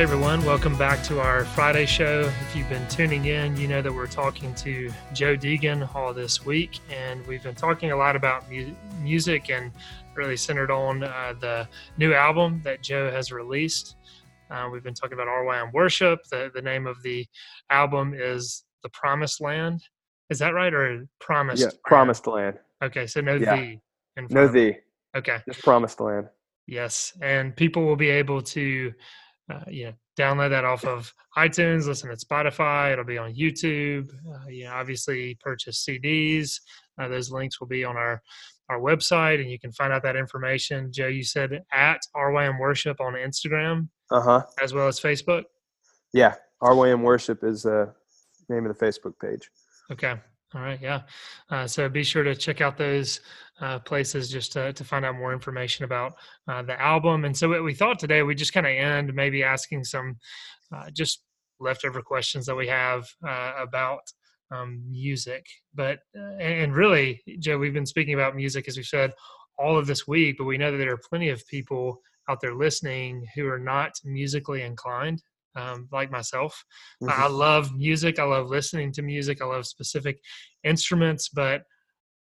Hey 0.00 0.04
everyone, 0.04 0.42
welcome 0.46 0.78
back 0.78 1.02
to 1.04 1.20
our 1.20 1.44
Friday 1.44 1.84
show. 1.84 2.20
If 2.20 2.56
you've 2.56 2.70
been 2.70 2.88
tuning 2.88 3.26
in, 3.26 3.54
you 3.58 3.68
know 3.68 3.82
that 3.82 3.92
we're 3.92 4.06
talking 4.06 4.54
to 4.54 4.90
Joe 5.12 5.36
Deegan 5.36 5.94
all 5.94 6.14
this 6.14 6.42
week, 6.42 6.78
and 6.88 7.24
we've 7.26 7.42
been 7.42 7.54
talking 7.54 7.92
a 7.92 7.96
lot 7.96 8.16
about 8.16 8.50
mu- 8.50 8.74
music 9.02 9.50
and 9.50 9.70
really 10.14 10.38
centered 10.38 10.70
on 10.70 11.04
uh, 11.04 11.34
the 11.38 11.68
new 11.98 12.14
album 12.14 12.62
that 12.64 12.82
Joe 12.82 13.10
has 13.10 13.30
released. 13.30 13.96
Uh, 14.50 14.70
we've 14.72 14.82
been 14.82 14.94
talking 14.94 15.12
about 15.12 15.26
RYM 15.26 15.70
Worship. 15.74 16.20
The, 16.30 16.50
the 16.54 16.62
name 16.62 16.86
of 16.86 17.02
the 17.02 17.26
album 17.68 18.14
is 18.16 18.64
The 18.82 18.88
Promised 18.88 19.42
Land. 19.42 19.82
Is 20.30 20.38
that 20.38 20.54
right, 20.54 20.72
or 20.72 21.06
Promised? 21.20 21.60
Yeah, 21.60 21.66
Land? 21.66 21.78
promised 21.84 22.26
land. 22.26 22.58
Okay, 22.82 23.06
so 23.06 23.20
no 23.20 23.34
Yeah. 23.34 23.54
the. 23.54 23.78
No 24.30 24.48
the, 24.48 24.76
Okay. 25.14 25.40
just 25.46 25.62
promised 25.62 26.00
land. 26.00 26.28
Yes, 26.66 27.12
and 27.20 27.54
people 27.54 27.84
will 27.84 27.96
be 27.96 28.08
able 28.08 28.40
to, 28.40 28.94
uh, 29.50 29.64
you 29.68 29.86
know, 29.86 29.92
download 30.18 30.50
that 30.50 30.64
off 30.64 30.84
of 30.84 31.12
iTunes, 31.36 31.86
listen 31.86 32.10
to 32.10 32.16
Spotify. 32.16 32.92
It'll 32.92 33.04
be 33.04 33.18
on 33.18 33.34
YouTube. 33.34 34.10
Uh, 34.28 34.48
you 34.48 34.64
know, 34.64 34.72
obviously 34.72 35.36
purchase 35.40 35.84
CDs. 35.88 36.60
Uh, 37.00 37.08
those 37.08 37.30
links 37.30 37.58
will 37.60 37.66
be 37.68 37.84
on 37.84 37.96
our 37.96 38.22
our 38.68 38.78
website, 38.78 39.40
and 39.40 39.50
you 39.50 39.58
can 39.58 39.72
find 39.72 39.92
out 39.92 40.02
that 40.04 40.14
information. 40.14 40.92
Joe, 40.92 41.08
you 41.08 41.24
said 41.24 41.60
at 41.72 42.00
RYM 42.16 42.60
Worship 42.60 43.00
on 43.00 43.14
Instagram 43.14 43.88
Uh 44.12 44.20
huh. 44.20 44.42
as 44.62 44.72
well 44.72 44.86
as 44.86 45.00
Facebook. 45.00 45.42
Yeah, 46.12 46.36
RYM 46.62 47.02
Worship 47.02 47.42
is 47.42 47.62
the 47.64 47.92
name 48.48 48.66
of 48.66 48.78
the 48.78 48.84
Facebook 48.86 49.14
page. 49.20 49.50
Okay. 49.90 50.14
All 50.54 50.62
right. 50.62 50.80
Yeah. 50.82 51.02
Uh, 51.48 51.66
so 51.66 51.88
be 51.88 52.02
sure 52.02 52.24
to 52.24 52.34
check 52.34 52.60
out 52.60 52.76
those 52.76 53.20
uh, 53.60 53.78
places 53.78 54.28
just 54.30 54.52
to, 54.52 54.72
to 54.72 54.84
find 54.84 55.04
out 55.04 55.14
more 55.14 55.32
information 55.32 55.84
about 55.84 56.14
uh, 56.48 56.62
the 56.62 56.80
album. 56.80 57.24
And 57.24 57.36
so 57.36 57.48
what 57.48 57.62
we 57.62 57.74
thought 57.74 58.00
today, 58.00 58.22
we 58.22 58.34
just 58.34 58.52
kind 58.52 58.66
of 58.66 58.72
end 58.72 59.14
maybe 59.14 59.44
asking 59.44 59.84
some 59.84 60.16
uh, 60.74 60.90
just 60.90 61.22
leftover 61.60 62.02
questions 62.02 62.46
that 62.46 62.56
we 62.56 62.66
have 62.66 63.06
uh, 63.26 63.52
about 63.60 64.00
um, 64.50 64.82
music. 64.90 65.46
But, 65.72 66.00
uh, 66.18 66.36
and 66.40 66.74
really, 66.74 67.22
Joe, 67.38 67.58
we've 67.58 67.74
been 67.74 67.86
speaking 67.86 68.14
about 68.14 68.34
music, 68.34 68.66
as 68.66 68.76
we 68.76 68.82
said, 68.82 69.12
all 69.56 69.78
of 69.78 69.86
this 69.86 70.08
week, 70.08 70.36
but 70.38 70.44
we 70.44 70.58
know 70.58 70.72
that 70.72 70.78
there 70.78 70.92
are 70.92 71.08
plenty 71.08 71.28
of 71.28 71.46
people 71.46 72.00
out 72.28 72.40
there 72.40 72.54
listening 72.54 73.24
who 73.36 73.46
are 73.46 73.58
not 73.58 73.92
musically 74.04 74.62
inclined. 74.62 75.22
Um, 75.56 75.88
like 75.90 76.10
myself, 76.10 76.64
I 77.08 77.26
Mhm. 77.26 77.38
love 77.38 77.76
music. 77.76 78.18
I 78.18 78.24
love 78.24 78.48
listening 78.48 78.92
to 78.92 79.02
music. 79.02 79.42
I 79.42 79.46
love 79.46 79.66
specific 79.66 80.20
instruments, 80.62 81.28
but 81.28 81.64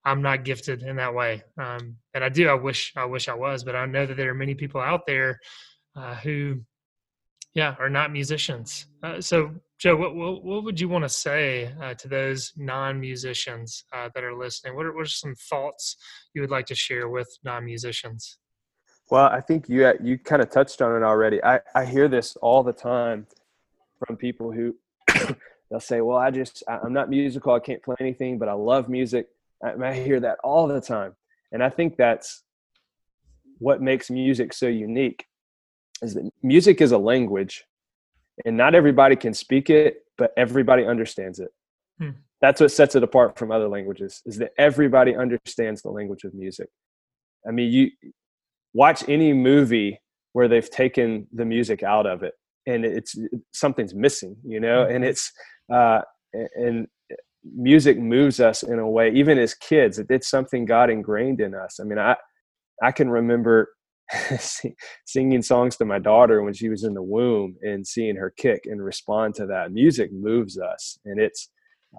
I'm 0.05 0.23
not 0.23 0.45
gifted 0.45 0.83
in 0.83 0.97
that 0.97 1.15
way. 1.15 1.43
Um, 1.59 1.99
and 2.15 2.23
I 2.25 2.29
do. 2.29 2.49
I 2.49 2.55
wish. 2.55 2.93
I 2.97 3.05
wish 3.05 3.29
I 3.29 3.35
was. 3.35 3.65
But 3.65 3.77
I 3.77 3.87
know 3.87 4.07
that 4.07 4.17
there 4.17 4.31
are 4.31 4.35
many 4.35 4.55
people 4.55 4.81
out 4.81 5.05
there 5.07 5.39
uh, 5.97 6.15
who, 6.17 6.63
yeah, 7.55 7.75
are 7.79 7.91
not 7.91 8.13
musicians. 8.13 8.87
Uh, 9.03 9.21
so, 9.21 9.55
Joe, 9.79 9.97
what, 9.97 10.15
what 10.15 10.45
what 10.45 10.65
would 10.65 10.81
you 10.81 10.89
want 10.89 11.05
to 11.05 11.09
say 11.09 11.73
uh, 11.81 11.95
to 11.95 12.09
those 12.09 12.53
non-musicians 12.57 13.85
uh, 13.93 14.09
that 14.15 14.25
are 14.25 14.35
listening? 14.37 14.77
What 14.77 14.87
are, 14.87 14.95
what 14.95 15.03
are 15.03 15.11
some 15.11 15.35
thoughts 15.35 15.97
you 16.35 16.41
would 16.41 16.51
like 16.51 16.67
to 16.67 16.75
share 16.75 17.09
with 17.09 17.29
non-musicians? 17.45 18.39
Well, 19.11 19.27
I 19.27 19.41
think 19.41 19.69
you 19.69 19.91
you 20.03 20.19
kind 20.19 20.43
of 20.43 20.51
touched 20.51 20.83
on 20.83 20.95
it 20.95 21.05
already. 21.05 21.43
I, 21.43 21.61
I 21.75 21.85
hear 21.85 22.09
this 22.09 22.37
all 22.37 22.63
the 22.63 22.73
time 22.73 23.27
from 24.05 24.17
people 24.17 24.53
who 24.53 24.77
they'll 25.71 25.81
say, 25.81 26.01
"Well, 26.01 26.19
I 26.19 26.31
just 26.31 26.63
I'm 26.69 26.93
not 26.93 27.09
musical. 27.09 27.55
I 27.55 27.61
can't 27.61 27.83
play 27.83 27.97
anything, 28.01 28.39
but 28.39 28.49
I 28.49 28.53
love 28.53 28.89
music." 28.89 29.29
I, 29.65 29.73
I 29.83 29.95
hear 29.95 30.21
that 30.21 30.39
all 30.45 30.69
the 30.69 30.81
time, 30.81 31.17
and 31.53 31.63
I 31.63 31.71
think 31.71 31.97
that's 31.97 32.43
what 33.59 33.81
makes 33.81 34.11
music 34.11 34.53
so 34.53 34.67
unique. 34.67 35.27
Is 36.03 36.15
that 36.15 36.31
music 36.43 36.81
is 36.81 36.93
a 36.93 36.99
language, 36.99 37.65
and 38.45 38.57
not 38.57 38.75
everybody 38.75 39.17
can 39.17 39.33
speak 39.33 39.71
it, 39.71 40.05
but 40.19 40.33
everybody 40.37 40.85
understands 40.85 41.41
it. 41.41 41.49
Hmm. 41.99 42.11
That's 42.41 42.61
what 42.61 42.71
sets 42.71 42.95
it 42.95 43.03
apart 43.03 43.39
from 43.39 43.51
other 43.51 43.69
languages. 43.69 44.23
Is 44.27 44.37
that 44.37 44.53
everybody 44.59 45.17
understands 45.17 45.81
the 45.81 45.91
language 45.91 46.25
of 46.25 46.35
music. 46.35 46.69
I 47.47 47.53
mean, 47.53 47.73
you 47.73 47.91
watch 48.75 49.09
any 49.09 49.33
movie 49.33 50.01
where 50.33 50.49
they've 50.49 50.71
taken 50.71 51.27
the 51.33 51.45
music 51.45 51.83
out 51.83 52.07
of 52.07 52.23
it 52.23 52.35
and 52.67 52.85
it's 52.85 53.15
something's 53.53 53.95
missing 53.95 54.37
you 54.45 54.61
know? 54.61 54.85
And 54.85 55.05
it's 55.05 55.33
uh 55.73 56.01
and 56.57 56.87
music 57.57 57.99
moves 57.99 58.41
us 58.41 58.63
in 58.63 58.79
a 58.79 58.89
way 58.89 59.11
even 59.15 59.39
as 59.39 59.55
kids 59.55 60.01
it's 60.11 60.29
something 60.29 60.65
god 60.65 60.91
ingrained 60.91 61.41
in 61.41 61.55
us. 61.55 61.81
I 61.81 61.85
mean 61.85 61.99
i 61.99 62.17
i 62.83 62.93
can 62.93 63.09
remember 63.11 63.71
singing 65.07 65.43
songs 65.43 65.77
to 65.77 65.85
my 65.85 65.99
daughter 65.99 66.43
when 66.43 66.55
she 66.55 66.69
was 66.69 66.85
in 66.85 66.95
the 66.95 67.03
womb 67.03 67.57
and 67.63 67.87
seeing 67.87 68.17
her 68.17 68.33
kick 68.37 68.63
and 68.65 68.83
respond 68.83 69.35
to 69.35 69.47
that. 69.47 69.73
Music 69.73 70.11
moves 70.13 70.59
us 70.59 70.99
and 71.05 71.21
it's 71.21 71.51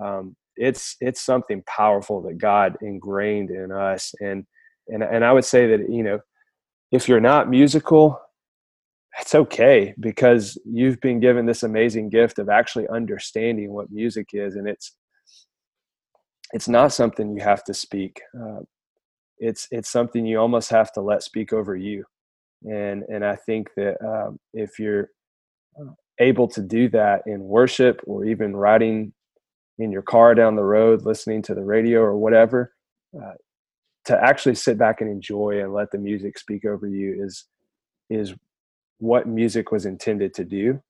um 0.03 0.35
it's 0.55 0.95
it's 1.01 1.21
something 1.21 1.63
powerful 1.67 2.21
that 2.21 2.37
god 2.37 2.77
ingrained 2.81 3.49
in 3.49 3.71
us. 3.71 4.13
And 4.19 4.45
and 4.87 5.03
and 5.03 5.23
i 5.23 5.31
would 5.31 5.45
say 5.45 5.67
that 5.67 5.89
you 5.89 6.03
know 6.03 6.19
if 6.91 7.07
you're 7.07 7.19
not 7.19 7.49
musical, 7.49 8.19
it's 9.19 9.35
okay 9.35 9.93
because 9.99 10.57
you've 10.65 10.99
been 11.01 11.19
given 11.19 11.45
this 11.45 11.63
amazing 11.63 12.09
gift 12.09 12.39
of 12.39 12.49
actually 12.49 12.87
understanding 12.87 13.73
what 13.73 13.91
music 13.91 14.29
is, 14.33 14.55
and 14.55 14.67
it's 14.67 14.95
it's 16.53 16.67
not 16.67 16.93
something 16.93 17.35
you 17.35 17.43
have 17.43 17.63
to 17.65 17.73
speak. 17.73 18.21
Uh, 18.39 18.61
it's 19.37 19.67
it's 19.71 19.89
something 19.89 20.25
you 20.25 20.39
almost 20.39 20.69
have 20.69 20.91
to 20.93 21.01
let 21.01 21.23
speak 21.23 21.53
over 21.53 21.75
you, 21.75 22.03
and 22.63 23.03
and 23.03 23.25
I 23.25 23.35
think 23.35 23.69
that 23.75 23.97
um, 24.05 24.39
if 24.53 24.79
you're 24.79 25.09
uh, 25.79 25.91
able 26.19 26.47
to 26.49 26.61
do 26.61 26.89
that 26.89 27.23
in 27.25 27.41
worship 27.43 28.01
or 28.05 28.25
even 28.25 28.55
riding 28.55 29.13
in 29.79 29.91
your 29.91 30.01
car 30.01 30.35
down 30.35 30.55
the 30.55 30.63
road, 30.63 31.03
listening 31.03 31.41
to 31.43 31.55
the 31.55 31.63
radio 31.63 32.01
or 32.01 32.17
whatever, 32.17 32.73
uh, 33.15 33.33
to 34.05 34.17
actually 34.23 34.55
sit 34.55 34.77
back 34.77 35.01
and 35.01 35.09
enjoy 35.09 35.61
and 35.61 35.73
let 35.73 35.91
the 35.91 35.97
music 35.97 36.37
speak 36.37 36.65
over 36.65 36.87
you 36.87 37.23
is 37.23 37.45
is 38.09 38.33
what 38.97 39.27
music 39.27 39.71
was 39.71 39.85
intended 39.85 40.33
to 40.33 40.43
do. 40.43 40.81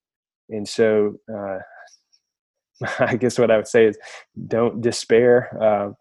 And 0.49 0.67
so 0.67 1.15
uh, 1.31 1.59
i 2.99 3.15
guess 3.17 3.37
what 3.37 3.51
i 3.51 3.57
would 3.57 3.67
say 3.67 3.85
is 3.85 3.97
don't 4.47 4.81
despair. 4.81 5.61
Um, 5.61 5.95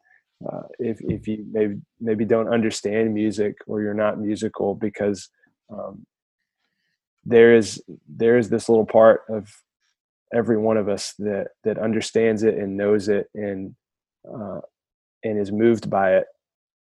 uh, 0.47 0.63
if, 0.79 1.01
if 1.01 1.27
you 1.27 1.45
maybe 1.51 1.81
maybe 2.01 2.25
don't 2.25 2.53
understand 2.53 3.13
music 3.13 3.57
or 3.67 3.83
you're 3.83 3.93
not 3.93 4.21
musical 4.21 4.77
because 4.77 5.29
um, 5.69 6.07
there 7.25 7.55
is 7.55 7.83
there 8.09 8.39
is 8.39 8.49
this 8.49 8.69
little 8.69 8.87
part 8.87 9.23
of 9.29 9.53
every 10.33 10.57
one 10.57 10.77
of 10.77 10.89
us 10.89 11.15
that 11.19 11.49
that 11.65 11.79
understands 11.79 12.45
it 12.45 12.55
and 12.55 12.77
knows 12.77 13.09
it 13.09 13.27
and 13.35 13.75
uh, 14.33 14.61
and 15.25 15.39
is 15.41 15.51
moved 15.51 15.91
by 15.91 16.15
it 16.15 16.27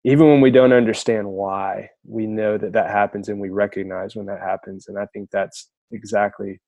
even 0.07 0.27
when 0.27 0.39
we 0.39 0.51
don't 0.51 0.71
understand 0.71 1.27
why 1.27 1.89
we 2.05 2.25
know 2.25 2.57
that 2.57 2.71
that 2.71 2.89
happens 2.89 3.27
and 3.27 3.41
we 3.41 3.49
recognize 3.49 4.15
when 4.15 4.25
that 4.25 4.39
happens. 4.39 4.87
And 4.87 4.97
i 4.97 5.05
think 5.07 5.29
that's 5.31 5.69
exactly 5.91 6.61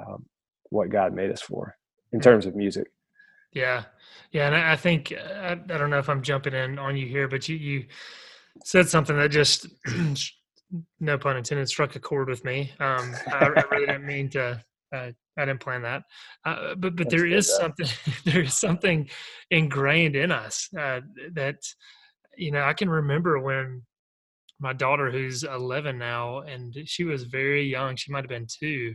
um, 0.00 0.24
what 0.70 0.90
god 0.90 1.12
made 1.12 1.30
us 1.30 1.42
for 1.42 1.76
in 2.12 2.20
terms 2.20 2.46
of 2.46 2.54
music. 2.54 2.86
Yeah, 3.52 3.84
yeah, 4.32 4.46
and 4.46 4.56
I, 4.56 4.74
think 4.74 5.12
I, 5.12 5.52
I 5.52 5.78
don't 5.78 5.90
know 5.90 5.98
if 5.98 6.08
I'm 6.08 6.22
jumping 6.22 6.54
in 6.54 6.76
on 6.78 6.96
you 6.96 7.06
here, 7.06 7.28
but 7.28 7.48
you 7.48 7.56
you 7.56 7.84
said 8.64 8.88
something 8.88 9.16
that 9.16 9.30
just 9.30 9.68
no 11.00 11.18
pun 11.18 11.36
intended 11.36 11.68
struck 11.68 11.94
a 11.94 12.00
chord 12.00 12.28
with 12.28 12.44
me. 12.44 12.72
Um, 12.80 13.14
I, 13.28 13.46
I 13.56 13.62
really 13.70 13.86
didn't 13.86 14.06
mean 14.06 14.28
to. 14.30 14.60
Uh, 14.92 15.10
I 15.36 15.44
didn't 15.44 15.60
plan 15.60 15.82
that, 15.82 16.02
uh, 16.44 16.74
but 16.76 16.96
but 16.96 17.08
That's 17.08 17.14
there 17.14 17.28
good, 17.28 17.42
something 17.42 17.86
there 18.24 18.42
is 18.42 18.54
something 18.54 19.08
ingrained 19.50 20.16
in 20.16 20.32
us 20.32 20.68
uh, 20.76 21.00
that 21.34 21.58
you 22.36 22.50
know 22.50 22.62
I 22.62 22.72
can 22.72 22.88
remember 22.88 23.38
when 23.38 23.82
my 24.60 24.72
daughter 24.72 25.10
who's 25.10 25.42
11 25.42 25.98
now 25.98 26.40
and 26.40 26.76
she 26.84 27.04
was 27.04 27.24
very 27.24 27.64
young 27.68 27.96
she 27.96 28.12
might 28.12 28.22
have 28.22 28.28
been 28.28 28.46
two 28.46 28.94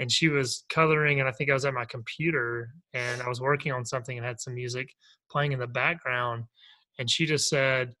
and 0.00 0.10
she 0.10 0.28
was 0.28 0.64
coloring 0.68 1.20
and 1.20 1.28
i 1.28 1.32
think 1.32 1.48
i 1.48 1.54
was 1.54 1.64
at 1.64 1.72
my 1.72 1.84
computer 1.84 2.70
and 2.92 3.22
i 3.22 3.28
was 3.28 3.40
working 3.40 3.70
on 3.70 3.84
something 3.84 4.18
and 4.18 4.26
had 4.26 4.40
some 4.40 4.52
music 4.52 4.92
playing 5.30 5.52
in 5.52 5.60
the 5.60 5.66
background 5.66 6.42
and 6.98 7.08
she 7.08 7.24
just 7.24 7.48
said 7.48 7.94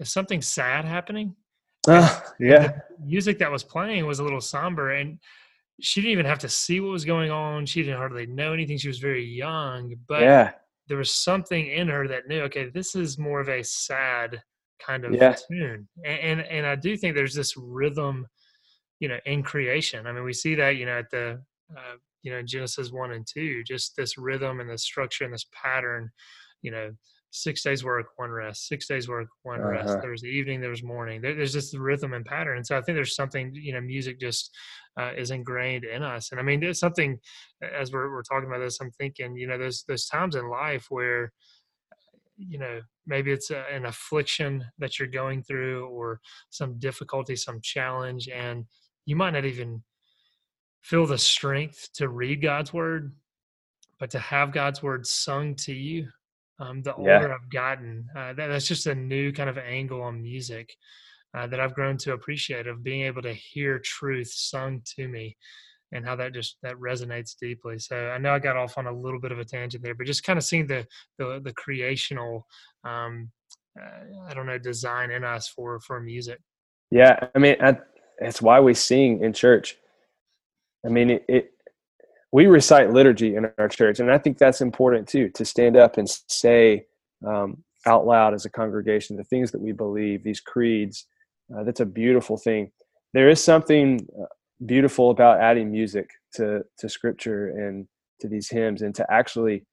is 0.00 0.12
something 0.12 0.42
sad 0.42 0.84
happening? 0.84 1.34
Uh, 1.88 2.20
yeah. 2.40 2.68
The 2.68 2.82
music 3.04 3.38
that 3.38 3.50
was 3.50 3.64
playing 3.64 4.06
was 4.06 4.18
a 4.18 4.24
little 4.24 4.40
somber 4.40 4.92
and 4.92 5.18
she 5.80 6.00
didn't 6.00 6.12
even 6.12 6.26
have 6.26 6.38
to 6.40 6.48
see 6.48 6.80
what 6.80 6.90
was 6.90 7.04
going 7.04 7.30
on. 7.30 7.66
She 7.66 7.82
didn't 7.82 7.98
hardly 7.98 8.26
know 8.26 8.52
anything. 8.52 8.78
She 8.78 8.88
was 8.88 8.98
very 8.98 9.24
young, 9.24 9.94
but 10.08 10.22
Yeah. 10.22 10.52
There 10.88 10.98
was 10.98 11.12
something 11.12 11.66
in 11.66 11.88
her 11.88 12.06
that 12.08 12.28
knew, 12.28 12.42
okay, 12.42 12.70
this 12.70 12.94
is 12.94 13.18
more 13.18 13.40
of 13.40 13.48
a 13.48 13.62
sad 13.64 14.42
kind 14.78 15.04
of 15.04 15.14
Yeah. 15.14 15.34
tune. 15.48 15.88
And, 16.04 16.20
and 16.20 16.40
and 16.40 16.66
I 16.66 16.76
do 16.76 16.96
think 16.96 17.14
there's 17.14 17.34
this 17.34 17.56
rhythm, 17.56 18.26
you 19.00 19.08
know, 19.08 19.18
in 19.26 19.42
creation. 19.42 20.06
I 20.06 20.12
mean, 20.12 20.24
we 20.24 20.32
see 20.32 20.54
that, 20.56 20.76
you 20.76 20.86
know, 20.86 20.98
at 20.98 21.10
the 21.10 21.42
uh, 21.76 21.96
you 22.22 22.32
know, 22.32 22.42
Genesis 22.42 22.90
one 22.90 23.12
and 23.12 23.26
two, 23.26 23.62
just 23.64 23.94
this 23.96 24.18
rhythm 24.18 24.60
and 24.60 24.68
this 24.70 24.82
structure 24.82 25.24
and 25.24 25.32
this 25.32 25.46
pattern, 25.52 26.10
you 26.62 26.70
know, 26.70 26.90
six 27.36 27.62
days 27.62 27.84
work, 27.84 28.06
one 28.16 28.30
rest, 28.30 28.66
six 28.66 28.86
days 28.86 29.08
work, 29.08 29.28
one 29.42 29.60
rest. 29.60 29.90
Uh-huh. 29.90 30.00
There 30.00 30.10
was 30.10 30.24
evening, 30.24 30.60
there 30.60 30.70
was 30.70 30.82
morning. 30.82 31.20
There, 31.20 31.34
there's 31.34 31.52
just 31.52 31.72
the 31.72 31.80
rhythm 31.80 32.14
and 32.14 32.24
pattern. 32.24 32.64
So 32.64 32.76
I 32.76 32.80
think 32.80 32.96
there's 32.96 33.14
something, 33.14 33.52
you 33.54 33.72
know, 33.74 33.80
music 33.80 34.18
just 34.18 34.50
uh, 34.98 35.12
is 35.16 35.30
ingrained 35.30 35.84
in 35.84 36.02
us. 36.02 36.30
And 36.30 36.40
I 36.40 36.42
mean, 36.42 36.60
there's 36.60 36.78
something 36.78 37.18
as 37.78 37.92
we're, 37.92 38.10
we're 38.10 38.22
talking 38.22 38.48
about 38.48 38.60
this, 38.60 38.78
I'm 38.80 38.90
thinking, 38.92 39.36
you 39.36 39.46
know, 39.46 39.58
there's, 39.58 39.84
there's 39.86 40.06
times 40.06 40.34
in 40.34 40.48
life 40.48 40.86
where, 40.88 41.32
you 42.38 42.58
know, 42.58 42.80
maybe 43.06 43.32
it's 43.32 43.50
a, 43.50 43.64
an 43.72 43.86
affliction 43.86 44.64
that 44.78 44.98
you're 44.98 45.08
going 45.08 45.42
through 45.42 45.86
or 45.88 46.20
some 46.50 46.78
difficulty, 46.78 47.36
some 47.36 47.60
challenge, 47.62 48.28
and 48.28 48.64
you 49.04 49.16
might 49.16 49.30
not 49.30 49.44
even 49.44 49.82
feel 50.82 51.06
the 51.06 51.18
strength 51.18 51.88
to 51.94 52.08
read 52.08 52.42
God's 52.42 52.72
word, 52.72 53.14
but 53.98 54.10
to 54.10 54.18
have 54.18 54.52
God's 54.52 54.82
word 54.82 55.06
sung 55.06 55.54
to 55.56 55.72
you. 55.72 56.08
Um, 56.58 56.82
the 56.82 56.94
Yeah. 56.98 57.18
older 57.18 57.32
I've 57.32 57.50
gotten, 57.50 58.06
uh, 58.16 58.32
that, 58.34 58.48
that's 58.48 58.66
just 58.66 58.86
a 58.86 58.94
new 58.94 59.32
kind 59.32 59.50
of 59.50 59.58
angle 59.58 60.02
on 60.02 60.22
music 60.22 60.74
uh, 61.36 61.46
that 61.48 61.60
I've 61.60 61.74
grown 61.74 61.96
to 61.98 62.14
appreciate 62.14 62.66
of 62.66 62.82
being 62.82 63.02
able 63.02 63.22
to 63.22 63.34
hear 63.34 63.78
truth 63.78 64.32
sung 64.32 64.82
to 64.96 65.06
me 65.06 65.36
and 65.92 66.04
how 66.04 66.16
that 66.16 66.32
just 66.34 66.56
that 66.62 66.76
resonates 66.76 67.36
deeply. 67.40 67.78
So 67.78 68.08
I 68.08 68.18
know 68.18 68.32
I 68.32 68.38
got 68.38 68.56
off 68.56 68.78
on 68.78 68.86
a 68.86 68.92
little 68.92 69.20
bit 69.20 69.32
of 69.32 69.38
a 69.38 69.44
tangent 69.44 69.84
there, 69.84 69.94
but 69.94 70.06
just 70.06 70.24
kind 70.24 70.38
of 70.38 70.44
seeing 70.44 70.66
the 70.66 70.86
the, 71.18 71.40
the 71.44 71.52
creational, 71.52 72.46
um, 72.84 73.30
uh, 73.80 74.28
I 74.28 74.34
don't 74.34 74.46
know, 74.46 74.58
design 74.58 75.10
in 75.10 75.24
us 75.24 75.48
for 75.48 75.78
for 75.80 76.00
music. 76.00 76.40
Yeah, 76.90 77.28
I 77.34 77.38
mean, 77.38 77.56
I, 77.60 77.78
that's 78.18 78.40
why 78.40 78.60
we 78.60 78.74
sing 78.74 79.22
in 79.22 79.32
church. 79.32 79.76
I 80.84 80.88
mean, 80.88 81.10
it, 81.10 81.24
it. 81.28 81.50
We 82.32 82.46
recite 82.46 82.92
liturgy 82.92 83.36
in 83.36 83.50
our 83.58 83.68
church, 83.68 84.00
and 84.00 84.10
I 84.10 84.18
think 84.18 84.38
that's 84.38 84.60
important 84.60 85.08
too 85.08 85.30
to 85.30 85.44
stand 85.44 85.76
up 85.76 85.96
and 85.96 86.08
say 86.28 86.86
um, 87.26 87.62
out 87.86 88.06
loud 88.06 88.34
as 88.34 88.44
a 88.44 88.50
congregation 88.50 89.16
the 89.16 89.24
things 89.24 89.52
that 89.52 89.60
we 89.60 89.72
believe, 89.72 90.22
these 90.22 90.40
creeds. 90.40 91.06
Uh, 91.54 91.62
that's 91.62 91.80
a 91.80 91.86
beautiful 91.86 92.36
thing. 92.36 92.72
There 93.14 93.30
is 93.30 93.42
something 93.42 94.06
uh, 94.20 94.26
beautiful 94.64 95.10
about 95.10 95.40
adding 95.40 95.70
music 95.70 96.10
to 96.34 96.64
to 96.78 96.88
Scripture 96.88 97.48
and 97.48 97.86
to 98.20 98.28
these 98.28 98.48
hymns, 98.48 98.82
and 98.82 98.94
to 98.96 99.06
actually 99.10 99.64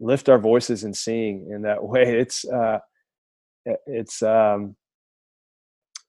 lift 0.00 0.28
our 0.28 0.38
voices 0.38 0.84
and 0.84 0.96
sing 0.96 1.48
in 1.50 1.62
that 1.62 1.82
way. 1.92 2.18
It's 2.18 2.44
uh, 2.44 2.78
it's 3.86 4.22
um, 4.22 4.76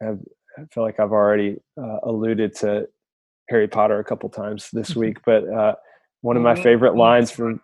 I've, 0.02 0.20
I 0.58 0.64
feel 0.72 0.84
like 0.84 1.00
I've 1.00 1.12
already 1.12 1.58
uh, 1.82 2.00
alluded 2.04 2.56
to 2.58 2.88
Harry 3.54 3.68
Potter 3.68 4.00
a 4.00 4.04
couple 4.04 4.30
times 4.30 4.70
this 4.74 4.96
week, 4.96 5.18
but 5.26 5.48
uh, 5.48 5.76
one 6.22 6.36
of 6.38 6.42
my 6.42 6.56
favorite 6.56 6.96
lines 6.96 7.30
from 7.30 7.62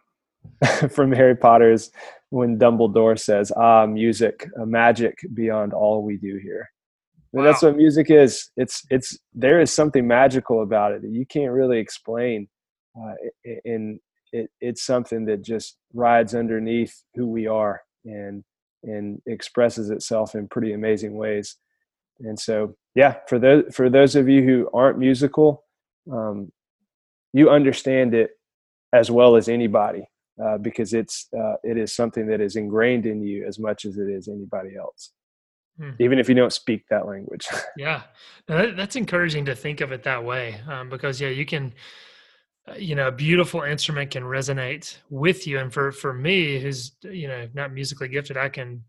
from 0.92 1.12
Harry 1.12 1.36
Potter 1.36 1.72
is 1.72 1.90
when 2.30 2.60
Dumbledore 2.60 3.20
says, 3.20 3.52
"Ah, 3.58 3.88
music, 3.88 4.48
a 4.62 4.66
magic 4.66 5.18
beyond 5.34 5.74
all 5.74 6.04
we 6.04 6.18
do 6.18 6.40
here." 6.42 6.70
And 7.34 7.46
that's 7.46 7.62
what 7.62 7.76
music 7.76 8.12
is. 8.12 8.52
It's 8.56 8.84
it's 8.90 9.18
there 9.34 9.60
is 9.60 9.74
something 9.74 10.08
magical 10.08 10.62
about 10.62 10.92
it 10.92 11.02
that 11.02 11.12
you 11.12 11.26
can't 11.26 11.52
really 11.52 11.80
explain, 11.80 12.48
uh, 12.96 13.14
and 13.66 14.00
it, 14.32 14.50
it's 14.62 14.86
something 14.86 15.26
that 15.26 15.44
just 15.44 15.78
rides 15.94 16.36
underneath 16.36 17.04
who 17.16 17.28
we 17.28 17.48
are 17.48 17.82
and 18.06 18.44
and 18.84 19.22
expresses 19.26 19.90
itself 19.90 20.36
in 20.36 20.48
pretty 20.48 20.74
amazing 20.74 21.16
ways. 21.16 21.58
And 22.20 22.40
so, 22.40 22.76
yeah, 22.96 23.16
for 23.28 23.40
those 23.40 23.64
for 23.74 23.90
those 23.90 24.16
of 24.16 24.30
you 24.30 24.44
who 24.44 24.70
aren't 24.74 25.00
musical, 25.00 25.64
um, 26.12 26.52
you 27.34 27.50
understand 27.50 28.14
it 28.14 28.32
as 28.94 29.12
well 29.12 29.36
as 29.36 29.50
anybody 29.50 30.08
uh, 30.44 30.58
because 30.58 30.94
it's 30.94 31.28
uh, 31.38 31.56
it 31.64 31.78
is 31.78 31.94
something 31.94 32.28
that 32.28 32.42
is 32.42 32.56
ingrained 32.56 33.06
in 33.06 33.22
you 33.22 33.46
as 33.46 33.60
much 33.60 33.86
as 33.86 33.98
it 33.98 34.10
is 34.10 34.28
anybody 34.28 34.76
else, 34.76 35.12
Hmm. 35.80 35.92
even 36.00 36.20
if 36.20 36.28
you 36.28 36.36
don't 36.36 36.52
speak 36.54 36.86
that 36.90 37.08
language. 37.08 37.48
Yeah, 37.78 38.04
that, 38.48 38.76
that's 38.76 38.96
encouraging 38.96 39.46
to 39.46 39.56
think 39.56 39.82
of 39.82 39.92
it 39.92 40.04
that 40.04 40.24
way 40.24 40.60
um, 40.68 40.90
because 40.90 41.22
yeah, 41.22 41.30
you 41.30 41.46
can, 41.46 41.74
uh, 42.68 42.76
you 42.76 42.96
know, 42.96 43.08
a 43.08 43.12
beautiful 43.12 43.62
instrument 43.64 44.12
can 44.12 44.24
resonate 44.24 44.98
with 45.10 45.48
you, 45.48 45.60
and 45.60 45.72
for 45.74 45.92
for 45.92 46.14
me, 46.14 46.60
who's 46.60 46.92
you 47.04 47.28
know 47.28 47.48
not 47.54 47.74
musically 47.74 48.08
gifted, 48.08 48.38
I 48.38 48.50
can 48.50 48.84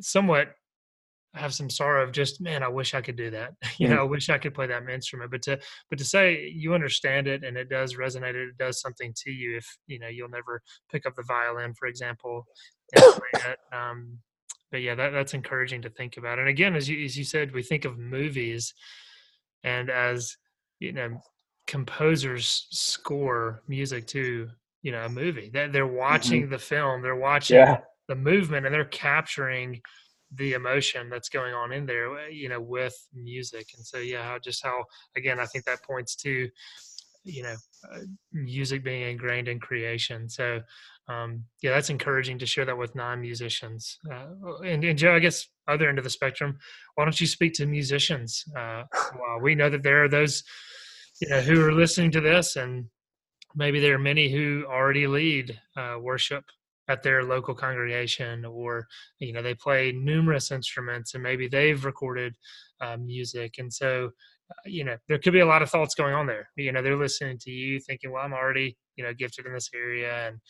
somewhat 0.00 0.54
have 1.36 1.54
some 1.54 1.68
sorrow 1.70 2.02
of 2.02 2.12
just 2.12 2.40
man, 2.40 2.62
I 2.62 2.68
wish 2.68 2.94
I 2.94 3.00
could 3.00 3.16
do 3.16 3.30
that. 3.30 3.52
you 3.78 3.86
Mm. 3.88 3.90
know, 3.90 4.00
I 4.00 4.04
wish 4.04 4.28
I 4.30 4.38
could 4.38 4.54
play 4.54 4.66
that 4.66 4.88
instrument. 4.88 5.30
But 5.30 5.42
to 5.42 5.58
but 5.90 5.98
to 5.98 6.04
say 6.04 6.50
you 6.54 6.74
understand 6.74 7.28
it 7.28 7.44
and 7.44 7.56
it 7.56 7.68
does 7.68 7.94
resonate, 7.94 8.34
it 8.34 8.56
does 8.58 8.80
something 8.80 9.12
to 9.24 9.30
you. 9.30 9.56
If 9.56 9.66
you 9.86 9.98
know 9.98 10.08
you'll 10.08 10.28
never 10.28 10.62
pick 10.90 11.06
up 11.06 11.14
the 11.14 11.22
violin, 11.22 11.74
for 11.74 11.86
example, 11.86 12.46
and 12.94 13.04
play 13.14 13.50
it. 13.50 13.58
Um, 13.74 14.18
but 14.72 14.82
yeah, 14.82 14.94
that, 14.96 15.10
that's 15.10 15.34
encouraging 15.34 15.82
to 15.82 15.90
think 15.90 16.16
about. 16.16 16.38
And 16.40 16.48
again, 16.48 16.74
as 16.74 16.88
you 16.88 17.04
as 17.04 17.16
you 17.16 17.24
said, 17.24 17.52
we 17.52 17.62
think 17.62 17.84
of 17.84 17.98
movies, 17.98 18.74
and 19.62 19.90
as 19.90 20.36
you 20.80 20.92
know, 20.92 21.20
composers 21.66 22.66
score 22.70 23.62
music 23.68 24.06
to 24.08 24.48
you 24.82 24.92
know 24.92 25.04
a 25.04 25.08
movie. 25.08 25.50
That 25.52 25.72
they're 25.72 25.86
watching 25.86 26.48
the 26.48 26.58
film, 26.58 27.02
they're 27.02 27.14
watching 27.16 27.58
yeah, 27.58 27.78
the 28.08 28.14
movement, 28.16 28.66
and 28.66 28.74
they're 28.74 28.84
capturing 28.86 29.80
the 30.36 30.52
emotion 30.52 31.08
that's 31.10 31.28
going 31.28 31.54
on 31.54 31.72
in 31.72 31.86
there. 31.86 32.10
uh, 32.18 32.28
You 32.28 32.48
know, 32.48 32.60
with 32.60 32.96
music. 33.14 33.68
And 33.76 33.84
so 33.84 33.98
yeah, 33.98 34.38
just 34.42 34.64
how 34.64 34.84
again, 35.16 35.40
I 35.40 35.46
think 35.46 35.64
that 35.64 35.82
points 35.82 36.16
to 36.16 36.48
you 37.24 37.42
know 37.42 37.56
uh, 37.92 38.00
music 38.32 38.84
being 38.84 39.02
ingrained 39.02 39.48
in 39.48 39.58
creation. 39.58 40.28
So 40.28 40.60
um, 41.08 41.44
yeah, 41.62 41.70
that's 41.70 41.90
encouraging 41.90 42.38
to 42.38 42.46
share 42.46 42.64
that 42.64 42.78
with 42.78 42.94
non-musicians. 42.94 43.98
Uh, 44.12 44.26
and, 44.64 44.82
and 44.84 44.98
Joe, 44.98 45.14
I 45.14 45.20
guess 45.20 45.46
other 45.68 45.88
end 45.88 45.98
of 45.98 46.04
the 46.04 46.10
spectrum, 46.10 46.58
why 46.94 47.04
don't 47.04 47.20
you 47.20 47.28
speak 47.28 47.52
to 47.54 47.66
musicians? 47.66 48.44
Uh, 48.56 48.82
well, 49.14 49.40
we 49.40 49.54
know 49.54 49.70
that 49.70 49.84
there 49.84 50.02
are 50.02 50.08
those, 50.08 50.42
you 51.20 51.28
know, 51.28 51.40
who 51.40 51.64
are 51.64 51.72
listening 51.72 52.10
to 52.12 52.20
this, 52.20 52.56
and 52.56 52.86
maybe 53.54 53.78
there 53.78 53.94
are 53.94 54.00
many 54.00 54.30
who 54.30 54.64
already 54.68 55.06
lead 55.06 55.58
uh, 55.76 55.96
worship 56.00 56.44
at 56.88 57.02
their 57.02 57.24
local 57.24 57.54
congregation, 57.54 58.44
or 58.44 58.86
you 59.18 59.32
know, 59.32 59.42
they 59.42 59.54
play 59.54 59.92
numerous 59.92 60.50
instruments, 60.50 61.14
and 61.14 61.22
maybe 61.22 61.48
they've 61.48 61.84
recorded 61.84 62.34
uh, 62.80 62.96
music, 62.96 63.54
and 63.58 63.72
so 63.72 64.10
uh, 64.50 64.54
you 64.64 64.84
know 64.84 64.96
there 65.08 65.18
could 65.18 65.32
be 65.32 65.40
a 65.40 65.46
lot 65.46 65.62
of 65.62 65.70
thoughts 65.70 65.94
going 65.94 66.14
on 66.14 66.26
there. 66.26 66.48
You 66.56 66.72
know 66.72 66.82
they're 66.82 66.96
listening 66.96 67.38
to 67.38 67.50
you 67.50 67.80
thinking 67.80 68.12
well 68.12 68.24
i'm 68.24 68.32
already 68.32 68.76
you 68.96 69.04
know 69.04 69.14
gifted 69.14 69.46
in 69.46 69.52
this 69.52 69.70
area. 69.74 70.28
And 70.28 70.40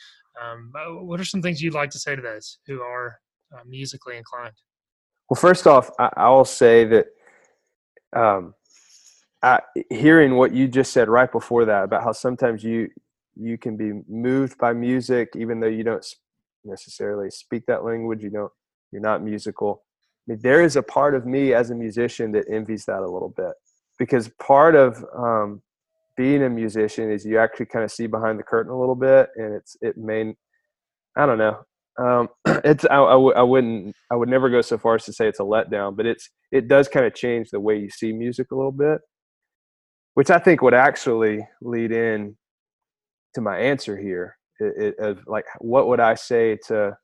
um, 0.43 0.73
uh, 0.75 1.03
what 1.03 1.21
are 1.21 1.25
some 1.25 1.43
things 1.43 1.63
you'd 1.63 1.75
like 1.75 1.91
to 1.91 1.99
say 1.99 2.17
to 2.17 2.23
those 2.23 2.59
who 2.67 2.81
are 2.81 3.19
uh, 3.55 3.63
musically 3.67 4.17
inclined? 4.17 4.55
Well, 5.29 5.41
first 5.41 5.67
off, 5.67 5.91
I, 5.99 6.29
will 6.29 6.45
say 6.45 6.85
that 6.85 7.07
um, 8.15 8.55
I, 9.43 9.61
hearing 9.91 10.37
what 10.37 10.53
you 10.53 10.69
just 10.69 10.93
said 10.93 11.09
right 11.09 11.31
before 11.31 11.65
that 11.65 11.85
about 11.85 12.05
how 12.05 12.13
sometimes 12.13 12.63
you 12.63 12.89
you 13.39 13.59
can 13.59 13.77
be 13.77 13.93
moved 14.09 14.57
by 14.57 14.73
music 14.73 15.29
even 15.37 15.61
though 15.61 15.67
you 15.67 15.85
don't 15.85 16.07
necessarily 16.67 17.31
speak 17.31 17.65
that 17.67 17.85
language. 17.85 18.23
You 18.23 18.31
don't. 18.31 18.53
You're 18.93 19.03
not 19.03 19.23
musical. 19.23 19.83
I 20.29 20.33
mean, 20.33 20.41
there 20.43 20.63
is 20.63 20.77
a 20.77 20.83
part 20.83 21.15
of 21.15 21.27
me 21.27 21.53
as 21.55 21.71
a 21.71 21.75
musician 21.75 22.33
that 22.33 22.47
envies 22.51 22.85
that 22.87 23.01
a 23.01 23.11
little 23.11 23.33
bit 23.37 23.53
because 23.99 24.29
part 24.41 24.75
of 24.75 25.05
um, 25.17 25.63
being 26.17 26.43
a 26.43 26.51
musician 26.51 27.11
is 27.11 27.25
you 27.25 27.39
actually 27.39 27.67
kind 27.67 27.85
of 27.85 27.93
see 27.93 28.07
behind 28.07 28.39
the 28.39 28.43
curtain 28.43 28.73
a 28.73 28.79
little 28.79 28.95
bit, 28.95 29.29
and 29.37 29.55
it's 29.55 29.77
it 29.81 29.97
may 29.97 30.35
I 31.17 31.27
don't 31.27 31.39
know. 31.39 31.59
Um, 31.99 32.29
it's 32.65 32.85
I, 32.87 32.97
I, 32.97 33.13
w- 33.13 33.35
I 33.35 33.43
wouldn't 33.43 33.95
I 34.11 34.17
would 34.17 34.29
never 34.29 34.51
go 34.51 34.61
so 34.61 34.79
far 34.79 34.97
as 34.97 35.05
to 35.05 35.13
say 35.13 35.29
it's 35.29 35.41
a 35.41 35.45
letdown, 35.45 35.97
but 35.97 36.07
it's 36.07 36.31
it 36.53 36.69
does 36.69 36.89
kind 36.89 37.07
of 37.07 37.15
change 37.15 37.51
the 37.51 37.61
way 37.61 37.79
you 37.79 37.91
see 37.91 38.13
music 38.13 38.51
a 38.51 38.57
little 38.57 38.73
bit, 38.73 39.01
which 40.15 40.31
I 40.31 40.39
think 40.39 40.63
would 40.63 40.75
actually 40.75 41.47
lead 41.61 41.93
in 41.93 42.37
to 43.35 43.41
my 43.41 43.59
answer 43.59 43.97
here 43.99 44.37
it, 44.61 44.95
it, 44.99 44.99
of 44.99 45.21
like 45.27 45.45
what 45.61 45.89
would 45.89 46.01
I 46.01 46.15
say 46.15 46.59
to 46.69 46.97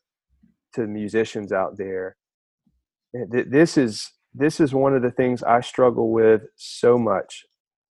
to 0.75 0.87
musicians 0.87 1.53
out 1.53 1.77
there? 1.77 2.17
This 3.13 3.77
is 3.77 4.11
this 4.35 4.61
is 4.61 4.73
one 4.73 4.95
of 4.95 5.03
the 5.03 5.11
things 5.11 5.43
I 5.43 5.61
struggle 5.61 6.11
with 6.11 6.43
so 6.57 6.99
much 6.99 7.45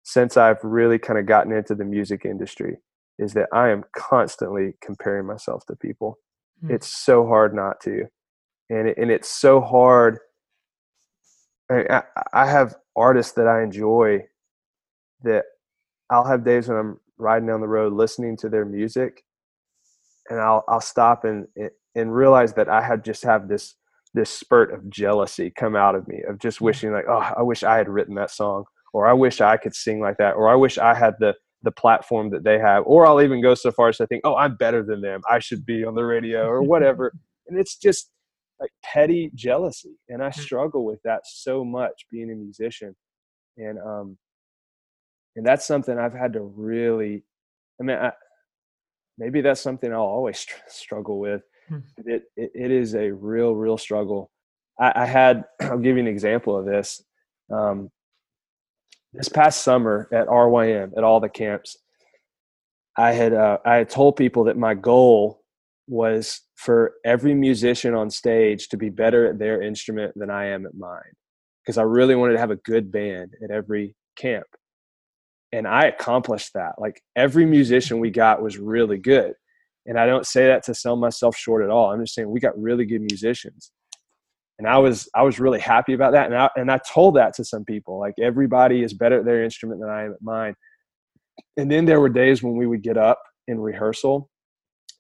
since 0.04 0.38
I've 0.38 0.64
really 0.64 1.00
kind 1.00 1.20
of 1.20 1.26
gotten 1.26 1.52
into 1.52 1.76
the 1.76 1.84
music 1.84 2.24
industry 2.24 2.78
is 3.20 3.34
that 3.34 3.50
I 3.52 3.70
am 3.70 3.84
constantly 3.96 4.76
comparing 4.82 5.26
myself 5.26 5.66
to 5.66 5.76
people 5.76 6.20
Hmm. 6.62 6.72
it's 6.72 6.88
so 6.88 7.28
hard 7.28 7.54
not 7.54 7.80
to 7.82 8.06
and 8.70 8.88
it, 8.88 8.98
and 8.98 9.12
it's 9.12 9.30
so 9.30 9.62
hard 9.62 10.20
I, 11.70 12.04
I 12.34 12.46
have 12.46 12.76
artists 12.96 13.34
that 13.34 13.48
I 13.48 13.62
enjoy 13.62 14.26
that 15.24 15.44
I'll 16.10 16.26
have 16.26 16.46
days 16.46 16.68
when 16.68 16.78
I'm 16.78 17.00
riding 17.18 17.48
down 17.48 17.62
the 17.62 17.68
road 17.68 17.94
listening 17.94 18.38
to 18.38 18.50
their 18.50 18.66
music 18.66 19.24
and 20.30 20.40
I'll 20.40 20.64
I'll 20.68 20.82
stop 20.82 21.24
and 21.24 21.48
and 21.96 22.16
realize 22.16 22.54
that 22.54 22.70
I 22.70 22.82
had 22.82 23.04
just 23.04 23.24
have 23.24 23.48
this 23.48 23.76
this 24.14 24.30
spurt 24.30 24.74
of 24.74 24.90
jealousy 24.90 25.52
come 25.52 25.76
out 25.76 25.96
of 25.96 26.08
me 26.08 26.22
of 26.28 26.40
just 26.40 26.62
wishing 26.62 26.92
like 26.92 27.06
oh 27.08 27.32
I 27.38 27.42
wish 27.42 27.64
I 27.64 27.78
had 27.78 27.90
written 27.90 28.16
that 28.16 28.32
song 28.32 28.66
or 28.94 29.08
I 29.08 29.14
wish 29.14 29.42
I 29.42 29.58
could 29.58 29.76
sing 29.76 30.00
like 30.00 30.18
that 30.18 30.36
or 30.36 30.50
I 30.50 30.56
wish 30.56 30.78
I 30.78 30.94
had 30.94 31.16
the 31.20 31.36
the 31.64 31.72
platform 31.72 32.30
that 32.30 32.44
they 32.44 32.60
have 32.60 32.84
or 32.86 33.06
I'll 33.06 33.22
even 33.22 33.42
go 33.42 33.56
so 33.56 33.72
far 33.72 33.90
as 33.90 33.98
to 33.98 34.08
think 34.08 34.22
oh 34.24 34.36
I'm 34.36 34.56
better 34.56 34.84
than 34.84 35.02
them. 35.02 35.22
I 35.30 35.40
should 35.40 35.66
be 35.66 35.84
on 35.84 35.96
the 35.96 36.04
radio 36.04 36.48
or 36.48 36.62
whatever. 36.74 37.14
And 37.48 37.60
it's 37.60 37.78
just 37.78 38.12
like 38.60 38.72
petty 38.84 39.32
jealousy 39.36 39.98
and 40.10 40.24
I 40.24 40.32
struggle 40.32 40.86
with 40.86 41.00
that 41.04 41.22
so 41.26 41.64
much 41.64 42.06
being 42.12 42.32
a 42.32 42.36
musician. 42.36 42.96
And 43.58 43.80
um 43.80 44.18
and 45.36 45.46
that's 45.46 45.68
something 45.68 45.98
I've 45.98 46.14
had 46.14 46.34
to 46.34 46.42
really 46.42 47.24
I 47.80 47.84
mean 47.84 47.98
I, 47.98 48.12
maybe 49.18 49.42
that's 49.42 49.62
something 49.62 49.92
I'll 49.92 50.02
always 50.02 50.46
struggle 50.68 51.20
with. 51.20 51.42
Hmm. 51.68 51.80
It, 52.06 52.24
it, 52.36 52.52
it 52.54 52.72
is 52.72 52.96
a 52.96 53.12
real, 53.12 53.56
real 53.56 53.78
struggle. 53.78 54.32
I, 54.80 54.94
I, 54.96 55.06
had, 55.06 55.44
I'll 55.62 55.80
give 55.80 55.98
you 55.98 56.02
an 56.02 56.08
example 56.08 56.58
of 56.58 56.66
this. 56.66 57.04
Um, 57.52 57.90
this 59.14 59.30
past 59.30 59.64
summer 59.64 60.08
at 60.12 60.28
RYM, 60.28 60.94
at 60.98 61.04
all 61.04 61.20
the 61.20 61.30
camps, 61.30 61.78
I 62.98 63.14
had, 63.14 63.34
uh, 63.34 63.58
I 63.66 63.76
had 63.76 63.90
told 63.90 64.16
people 64.16 64.46
that 64.46 64.58
my 64.58 64.74
goal 64.74 65.42
was 65.88 66.42
for 66.56 66.96
every 67.06 67.34
musician 67.34 67.94
on 67.94 68.10
stage 68.10 68.68
to 68.70 68.78
be 68.78 68.90
better 68.90 69.28
at 69.28 69.40
their 69.40 69.62
instrument 69.62 70.14
than 70.16 70.30
I 70.30 70.48
am 70.48 70.66
at 70.66 70.76
mine. 70.76 71.14
Because 71.64 71.78
I 71.78 71.84
really 71.84 72.16
wanted 72.16 72.34
to 72.34 72.40
have 72.40 72.52
a 72.52 72.58
good 72.58 72.92
band 72.92 73.34
at 73.44 73.52
every 73.52 73.96
camp 74.18 74.48
and 75.52 75.68
I 75.68 75.86
accomplished 75.86 76.52
that. 76.54 76.74
Like 76.78 77.02
every 77.16 77.46
musician 77.46 78.00
we 78.00 78.12
got 78.12 78.42
was 78.42 78.58
really 78.58 78.98
good. 78.98 79.34
And 79.86 79.98
I 79.98 80.06
don't 80.06 80.26
say 80.26 80.48
that 80.48 80.64
to 80.64 80.74
sell 80.74 80.98
myself 80.98 81.38
short 81.38 81.64
at 81.64 81.70
all. 81.70 81.92
I'm 81.92 82.02
just 82.02 82.14
saying 82.14 82.30
we 82.30 82.40
got 82.40 82.60
really 82.60 82.86
good 82.86 83.02
musicians. 83.02 83.72
And 84.60 84.68
I 84.68 84.78
was 84.80 85.08
I 85.16 85.22
was 85.22 85.40
really 85.40 85.60
happy 85.60 85.94
about 85.94 86.14
that. 86.14 86.26
And 86.26 86.36
I 86.36 86.50
and 86.56 86.72
I 86.72 86.80
told 86.80 87.16
that 87.16 87.34
to 87.36 87.46
some 87.46 87.64
people. 87.64 88.00
Like 88.00 88.16
everybody 88.20 88.84
is 88.84 88.94
better 88.94 89.20
at 89.20 89.26
their 89.26 89.44
instrument 89.44 89.80
than 89.80 89.90
I 89.90 90.04
am 90.04 90.14
at 90.14 90.22
mine. 90.22 90.56
And 91.56 91.72
then 91.72 91.86
there 91.86 92.02
were 92.02 92.10
days 92.10 92.44
when 92.44 92.58
we 92.58 92.68
would 92.68 92.82
get 92.82 92.98
up 92.98 93.22
in 93.48 93.60
rehearsal 93.60 94.30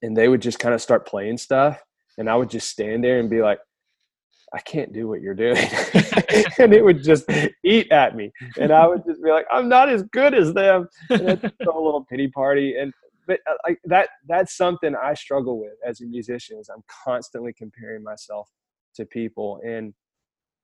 and 0.01 0.15
they 0.15 0.27
would 0.27 0.41
just 0.41 0.59
kind 0.59 0.75
of 0.75 0.81
start 0.81 1.07
playing 1.07 1.37
stuff. 1.37 1.81
And 2.17 2.29
I 2.29 2.35
would 2.35 2.49
just 2.49 2.69
stand 2.69 3.03
there 3.03 3.19
and 3.19 3.29
be 3.29 3.41
like, 3.41 3.59
I 4.53 4.59
can't 4.59 4.93
do 4.93 5.07
what 5.07 5.21
you're 5.21 5.33
doing. 5.33 5.57
and 6.59 6.73
it 6.73 6.83
would 6.83 7.03
just 7.03 7.29
eat 7.63 7.91
at 7.91 8.15
me. 8.15 8.31
And 8.59 8.71
I 8.71 8.87
would 8.87 9.03
just 9.05 9.21
be 9.21 9.29
like, 9.29 9.45
I'm 9.51 9.67
not 9.67 9.89
as 9.89 10.03
good 10.03 10.33
as 10.33 10.53
them. 10.53 10.87
And 11.09 11.43
a 11.43 11.65
little 11.65 12.05
pity 12.09 12.27
party. 12.27 12.77
And 12.77 12.93
but 13.27 13.39
uh, 13.49 13.55
like 13.67 13.79
that 13.83 14.09
that's 14.27 14.55
something 14.55 14.95
I 14.95 15.13
struggle 15.13 15.59
with 15.59 15.73
as 15.85 15.99
a 16.01 16.05
musician 16.05 16.57
is 16.59 16.69
I'm 16.69 16.83
constantly 17.03 17.53
comparing 17.53 18.03
myself 18.03 18.49
to 18.95 19.05
people. 19.05 19.59
And 19.65 19.93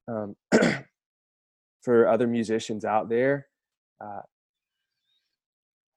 um, 0.07 0.35
for 1.81 2.07
other 2.07 2.27
musicians 2.27 2.85
out 2.85 3.09
there, 3.09 3.47
uh, 4.03 4.21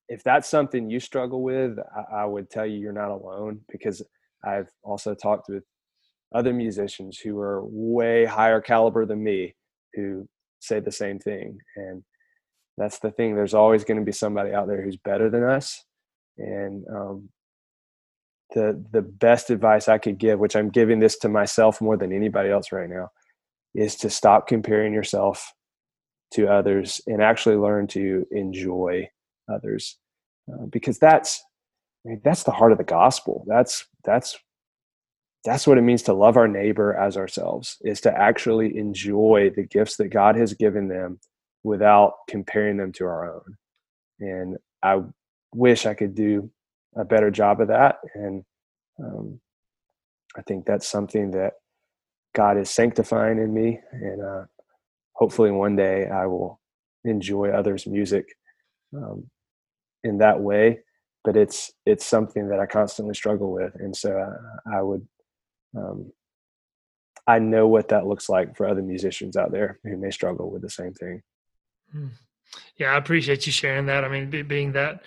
if 0.09 0.23
that's 0.25 0.49
something 0.49 0.91
you 0.91 1.01
struggle 1.01 1.43
with, 1.43 1.79
I, 1.97 2.23
I 2.23 2.25
would 2.25 2.51
tell 2.51 2.67
you 2.67 2.79
you're 2.79 2.93
not 2.93 3.11
alone 3.11 3.61
because 3.71 4.03
I've 4.45 4.69
also 4.83 5.15
talked 5.15 5.49
with 5.49 5.65
other 6.35 6.53
musicians 6.53 7.19
who 7.19 7.39
are 7.39 7.63
way 7.65 8.25
higher 8.25 8.61
caliber 8.61 9.07
than 9.07 9.23
me 9.23 9.55
who 9.95 10.29
say 10.61 10.81
the 10.81 10.93
same 10.93 11.19
thing 11.19 11.59
and 11.77 12.03
that's 12.77 12.99
the 12.99 13.11
thing 13.11 13.35
there's 13.35 13.55
always 13.55 13.85
going 13.85 13.99
to 13.99 14.05
be 14.05 14.13
somebody 14.13 14.53
out 14.53 14.67
there 14.67 14.83
who's 14.83 14.97
better 14.97 15.31
than 15.31 15.45
us 15.45 15.85
and 16.39 16.85
um, 16.95 17.29
the 18.55 18.83
the 18.93 19.03
best 19.03 19.51
advice 19.51 19.89
i 19.89 19.99
could 19.99 20.19
give 20.19 20.39
which 20.39 20.57
i'm 20.57 20.71
giving 20.71 20.99
this 20.99 21.19
to 21.19 21.29
myself 21.29 21.81
more 21.81 21.97
than 21.97 22.13
anybody 22.13 22.51
else 22.51 22.73
right 22.73 22.91
now 22.91 23.09
is 23.75 23.97
to 23.97 24.11
stop 24.11 24.47
comparing 24.47 24.93
yourself 24.93 25.53
to 26.33 26.49
others 26.49 27.01
and 27.07 27.23
actually 27.23 27.57
learn 27.57 27.87
to 27.87 28.27
enjoy 28.31 29.09
others 29.53 29.99
uh, 30.53 30.67
because 30.67 30.99
that's 30.99 31.43
I 32.07 32.11
mean, 32.11 32.21
that's 32.25 32.45
the 32.45 32.53
heart 32.53 32.73
of 32.73 32.79
the 32.79 32.85
gospel. 32.85 33.45
That's 33.49 33.85
that's 34.05 34.39
that's 35.47 35.65
what 35.65 35.79
it 35.79 35.83
means 35.83 36.03
to 36.03 36.13
love 36.13 36.37
our 36.37 36.49
neighbor 36.49 36.95
as 36.97 37.17
ourselves 37.17 37.77
is 37.83 38.01
to 38.01 38.13
actually 38.13 38.77
enjoy 38.77 39.49
the 39.55 39.63
gifts 39.63 39.97
that 39.97 40.09
god 40.09 40.35
has 40.37 40.53
given 40.53 40.89
them 40.89 41.21
without 41.63 42.15
comparing 42.29 42.77
them 42.77 42.93
to 42.93 43.05
our 43.05 43.33
own. 43.33 43.57
And 44.21 44.57
i 44.83 45.01
wish 45.55 45.87
i 45.87 45.95
could 45.95 46.15
do 46.15 46.51
a 46.97 47.05
better 47.05 47.31
job 47.31 47.61
of 47.61 47.69
that. 47.69 47.97
And 48.15 48.45
um, 48.99 49.41
i 50.37 50.43
think 50.43 50.67
that's 50.67 50.89
something 50.89 51.31
that 51.31 51.53
god 52.35 52.59
is 52.59 52.69
sanctifying 52.69 53.39
in 53.39 53.55
me. 53.55 53.81
And 53.93 54.23
uh, 54.23 54.45
hopefully 55.13 55.53
one 55.53 55.77
day 55.77 56.09
i 56.09 56.27
will 56.27 56.61
enjoy 57.05 57.51
others 57.51 57.87
music 57.87 58.27
um, 58.97 59.31
in 60.03 60.19
that 60.19 60.41
way. 60.41 60.81
But 61.25 61.37
it's 61.37 61.73
it's 61.85 62.05
something 62.05 62.49
that 62.49 62.59
i 62.59 62.67
constantly 62.67 63.15
struggle 63.15 63.53
with. 63.53 63.77
And 63.77 63.95
so 63.95 64.11
uh, 64.19 64.77
i 64.77 64.83
would 64.83 65.07
um, 65.77 66.13
I 67.27 67.39
know 67.39 67.67
what 67.67 67.89
that 67.89 68.07
looks 68.07 68.29
like 68.29 68.57
for 68.57 68.67
other 68.67 68.83
musicians 68.83 69.37
out 69.37 69.51
there 69.51 69.79
who 69.83 69.97
may 69.97 70.11
struggle 70.11 70.51
with 70.51 70.63
the 70.63 70.71
same 70.71 70.95
thing. 70.95 71.23
Hmm. 71.93 72.09
Yeah, 72.77 72.93
I 72.93 72.97
appreciate 72.97 73.47
you 73.47 73.53
sharing 73.53 73.87
that. 73.87 74.05
I 74.05 74.09
mean, 74.09 74.31
be, 74.31 74.43
being 74.43 74.73
that 74.73 75.03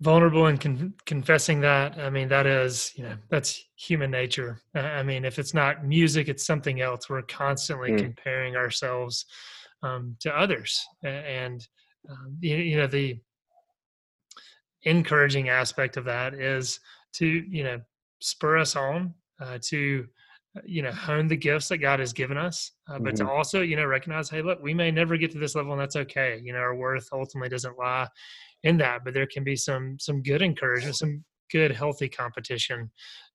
vulnerable 0.00 0.46
and 0.46 0.60
con- 0.60 0.94
confessing 1.06 1.60
that, 1.60 1.98
I 1.98 2.10
mean, 2.10 2.28
that 2.28 2.46
is, 2.46 2.92
you 2.96 3.04
know, 3.04 3.16
that's 3.30 3.64
human 3.74 4.10
nature. 4.10 4.60
I 4.74 5.02
mean, 5.02 5.24
if 5.24 5.38
it's 5.38 5.54
not 5.54 5.84
music, 5.84 6.28
it's 6.28 6.46
something 6.46 6.80
else. 6.80 7.08
We're 7.08 7.22
constantly 7.22 7.90
mm. 7.90 7.98
comparing 7.98 8.54
ourselves 8.54 9.26
um, 9.82 10.16
to 10.20 10.36
others. 10.36 10.84
And, 11.02 11.66
um, 12.08 12.36
you, 12.40 12.56
you 12.56 12.76
know, 12.76 12.86
the 12.86 13.18
encouraging 14.82 15.48
aspect 15.48 15.96
of 15.96 16.04
that 16.04 16.34
is 16.34 16.78
to, 17.14 17.26
you 17.26 17.64
know, 17.64 17.80
spur 18.20 18.58
us 18.58 18.76
on 18.76 19.14
uh, 19.40 19.58
to 19.62 20.06
uh, 20.56 20.60
you 20.64 20.82
know 20.82 20.92
hone 20.92 21.26
the 21.26 21.36
gifts 21.36 21.68
that 21.68 21.78
god 21.78 22.00
has 22.00 22.12
given 22.12 22.36
us 22.36 22.72
uh, 22.88 22.98
but 22.98 23.14
mm-hmm. 23.14 23.26
to 23.26 23.32
also 23.32 23.60
you 23.60 23.76
know 23.76 23.84
recognize 23.84 24.28
hey 24.28 24.42
look 24.42 24.62
we 24.62 24.74
may 24.74 24.90
never 24.90 25.16
get 25.16 25.30
to 25.30 25.38
this 25.38 25.54
level 25.54 25.72
and 25.72 25.80
that's 25.80 25.96
okay 25.96 26.40
you 26.42 26.52
know 26.52 26.58
our 26.58 26.74
worth 26.74 27.08
ultimately 27.12 27.48
doesn't 27.48 27.78
lie 27.78 28.06
in 28.62 28.76
that 28.76 29.04
but 29.04 29.14
there 29.14 29.26
can 29.26 29.44
be 29.44 29.56
some 29.56 29.96
some 29.98 30.22
good 30.22 30.42
encouragement 30.42 30.96
some 30.96 31.24
good 31.50 31.70
healthy 31.70 32.08
competition 32.08 32.90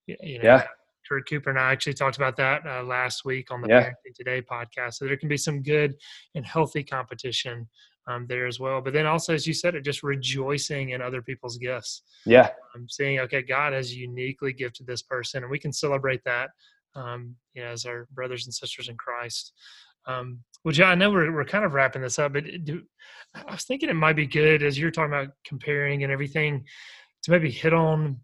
you 0.08 0.40
know 0.40 0.44
yeah 0.44 0.68
Kurt 1.10 1.28
Cooper 1.28 1.50
and 1.50 1.60
I 1.60 1.72
actually 1.72 1.96
talked 1.96 2.18
about 2.18 2.38
that 2.38 2.62
uh, 2.68 2.84
last 2.84 3.26
week 3.26 3.50
on 3.50 3.62
the 3.62 3.68
yeah. 3.68 3.82
Parenting 3.82 4.14
Today 4.16 4.42
podcast. 4.44 4.94
So 4.96 5.06
there 5.06 5.18
can 5.18 5.28
be 5.28 5.38
some 5.38 5.64
good 5.64 5.96
and 6.36 6.46
healthy 6.46 6.84
competition 6.84 7.68
um, 8.10 8.26
there 8.28 8.48
as 8.48 8.60
well. 8.60 8.82
But 8.82 8.94
then 8.94 9.06
also, 9.06 9.34
as 9.34 9.46
you 9.46 9.54
said, 9.54 9.76
it 9.76 9.86
just 9.86 10.02
rejoicing 10.02 10.90
in 10.90 11.02
other 11.02 11.22
people's 11.22 11.58
gifts. 11.58 12.02
Yeah. 12.26 12.50
Um, 12.76 12.88
saying, 12.90 13.20
okay, 13.20 13.44
God 13.44 13.74
has 13.74 13.96
uniquely 13.96 14.52
gifted 14.52 14.88
this 14.88 15.04
person, 15.04 15.44
and 15.44 15.52
we 15.52 15.60
can 15.60 15.72
celebrate 15.72 16.24
that, 16.26 16.50
um, 16.96 17.36
you 17.54 17.64
know, 17.64 17.70
as 17.70 17.86
our 17.86 18.08
brothers 18.12 18.46
and 18.46 18.54
sisters 18.54 18.90
in 18.90 18.98
Christ. 18.98 19.54
Um, 20.08 20.40
which 20.64 20.82
I 20.82 20.96
know 20.96 21.12
we're, 21.12 21.32
we're 21.32 21.46
kind 21.46 21.64
of 21.64 21.74
wrapping 21.74 22.02
this 22.02 22.18
up, 22.18 22.34
but 22.34 22.44
do, 22.64 22.82
I 23.36 23.52
was 23.52 23.66
thinking 23.66 23.90
it 23.90 23.96
might 23.96 24.16
be 24.16 24.26
good 24.26 24.64
as 24.64 24.78
you're 24.78 24.92
talking 24.92 25.14
about 25.14 25.34
comparing 25.46 26.04
and 26.04 26.12
everything 26.12 26.66
to 27.24 27.32
maybe 27.32 27.52
hit 27.52 27.74
on 27.74 28.18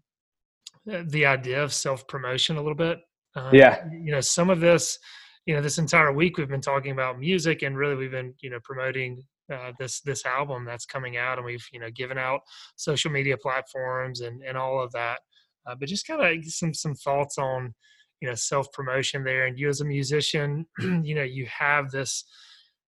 uh, 0.92 1.02
the 1.06 1.26
idea 1.26 1.62
of 1.62 1.72
self 1.72 2.08
promotion 2.08 2.56
a 2.56 2.60
little 2.60 2.76
bit. 2.76 2.98
Um, 3.36 3.54
yeah. 3.54 3.84
You 3.92 4.10
know, 4.10 4.20
some 4.20 4.50
of 4.50 4.58
this, 4.60 4.98
you 5.44 5.54
know, 5.54 5.62
this 5.62 5.78
entire 5.78 6.12
week 6.12 6.38
we've 6.38 6.48
been 6.48 6.60
talking 6.60 6.90
about 6.90 7.20
music 7.20 7.62
and 7.62 7.76
really 7.76 7.94
we've 7.94 8.10
been, 8.10 8.34
you 8.40 8.50
know, 8.50 8.58
promoting 8.64 9.22
uh, 9.52 9.72
this 9.78 10.00
this 10.00 10.24
album 10.26 10.64
that's 10.64 10.86
coming 10.86 11.16
out, 11.16 11.38
and 11.38 11.44
we've 11.44 11.66
you 11.72 11.80
know 11.80 11.90
given 11.90 12.18
out 12.18 12.40
social 12.76 13.10
media 13.10 13.36
platforms 13.36 14.20
and 14.20 14.42
and 14.42 14.56
all 14.56 14.82
of 14.82 14.92
that. 14.92 15.20
Uh, 15.66 15.74
but 15.74 15.88
just 15.88 16.06
kind 16.06 16.20
of 16.20 16.44
some 16.46 16.74
some 16.74 16.94
thoughts 16.94 17.38
on 17.38 17.74
you 18.20 18.28
know 18.28 18.34
self 18.34 18.70
promotion 18.72 19.24
there, 19.24 19.46
and 19.46 19.58
you 19.58 19.68
as 19.68 19.80
a 19.80 19.84
musician, 19.84 20.66
you 20.78 21.14
know 21.14 21.22
you 21.22 21.46
have 21.46 21.90
this 21.90 22.24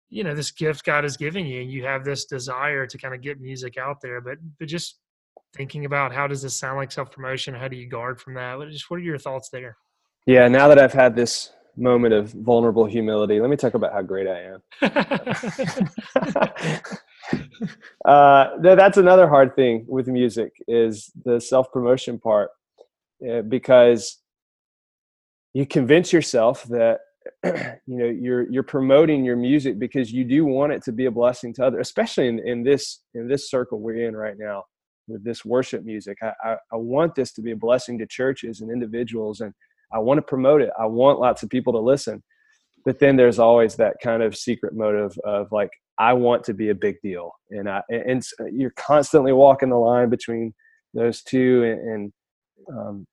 you 0.09 0.23
know 0.23 0.35
this 0.35 0.51
gift 0.51 0.85
God 0.85 1.03
has 1.03 1.17
given 1.17 1.45
you, 1.45 1.61
and 1.61 1.71
you 1.71 1.85
have 1.85 2.03
this 2.03 2.25
desire 2.25 2.85
to 2.85 2.97
kind 2.97 3.13
of 3.13 3.21
get 3.21 3.39
music 3.39 3.77
out 3.77 3.97
there. 4.01 4.21
But 4.21 4.37
but 4.59 4.67
just 4.67 4.99
thinking 5.55 5.85
about 5.85 6.13
how 6.13 6.27
does 6.27 6.41
this 6.41 6.55
sound 6.55 6.77
like 6.77 6.91
self 6.91 7.11
promotion? 7.11 7.53
How 7.53 7.67
do 7.67 7.75
you 7.75 7.87
guard 7.87 8.19
from 8.19 8.33
that? 8.35 8.59
Just 8.69 8.89
what 8.89 8.97
are 8.97 9.03
your 9.03 9.17
thoughts 9.17 9.49
there? 9.49 9.77
Yeah, 10.25 10.47
now 10.47 10.67
that 10.67 10.77
I've 10.77 10.93
had 10.93 11.15
this 11.15 11.51
moment 11.77 12.13
of 12.13 12.31
vulnerable 12.31 12.85
humility, 12.85 13.39
let 13.39 13.49
me 13.49 13.55
talk 13.55 13.73
about 13.73 13.93
how 13.93 14.01
great 14.01 14.27
I 14.27 14.53
am. 14.53 14.61
uh, 18.05 18.57
that's 18.61 18.97
another 18.97 19.27
hard 19.27 19.55
thing 19.55 19.85
with 19.87 20.07
music 20.07 20.51
is 20.67 21.11
the 21.25 21.39
self 21.39 21.71
promotion 21.71 22.19
part, 22.19 22.49
uh, 23.29 23.41
because 23.41 24.21
you 25.53 25.65
convince 25.65 26.13
yourself 26.13 26.63
that 26.65 26.99
you 27.43 27.97
know 27.97 28.05
you're 28.05 28.49
you're 28.49 28.63
promoting 28.63 29.23
your 29.23 29.35
music 29.35 29.77
because 29.77 30.11
you 30.11 30.23
do 30.23 30.45
want 30.45 30.71
it 30.71 30.83
to 30.83 30.91
be 30.91 31.05
a 31.05 31.11
blessing 31.11 31.53
to 31.53 31.63
others 31.63 31.81
especially 31.81 32.27
in, 32.27 32.39
in 32.39 32.63
this 32.63 33.01
in 33.13 33.27
this 33.27 33.49
circle 33.49 33.79
we're 33.79 34.07
in 34.07 34.15
right 34.15 34.37
now 34.39 34.63
with 35.07 35.23
this 35.23 35.45
worship 35.45 35.83
music 35.83 36.17
I, 36.23 36.31
I, 36.43 36.53
I 36.73 36.77
want 36.77 37.13
this 37.13 37.31
to 37.33 37.41
be 37.41 37.51
a 37.51 37.55
blessing 37.55 37.99
to 37.99 38.07
churches 38.07 38.61
and 38.61 38.71
individuals 38.71 39.41
and 39.41 39.53
i 39.93 39.99
want 39.99 40.17
to 40.17 40.21
promote 40.21 40.61
it. 40.61 40.69
I 40.79 40.85
want 40.85 41.19
lots 41.19 41.43
of 41.43 41.49
people 41.49 41.73
to 41.73 41.79
listen. 41.79 42.23
But 42.83 42.97
then 42.99 43.15
there's 43.15 43.39
always 43.39 43.75
that 43.75 43.97
kind 44.01 44.23
of 44.23 44.35
secret 44.35 44.73
motive 44.75 45.17
of 45.23 45.51
like 45.51 45.69
i 45.97 46.13
want 46.13 46.43
to 46.45 46.53
be 46.53 46.69
a 46.69 46.75
big 46.75 46.95
deal. 47.01 47.31
And 47.49 47.69
i 47.69 47.81
and 47.89 48.23
you're 48.51 48.73
constantly 48.75 49.33
walking 49.33 49.69
the 49.69 49.77
line 49.77 50.09
between 50.09 50.53
those 50.93 51.21
two 51.23 51.63
and, 51.63 51.89
and 51.89 52.13
um, 52.71 53.07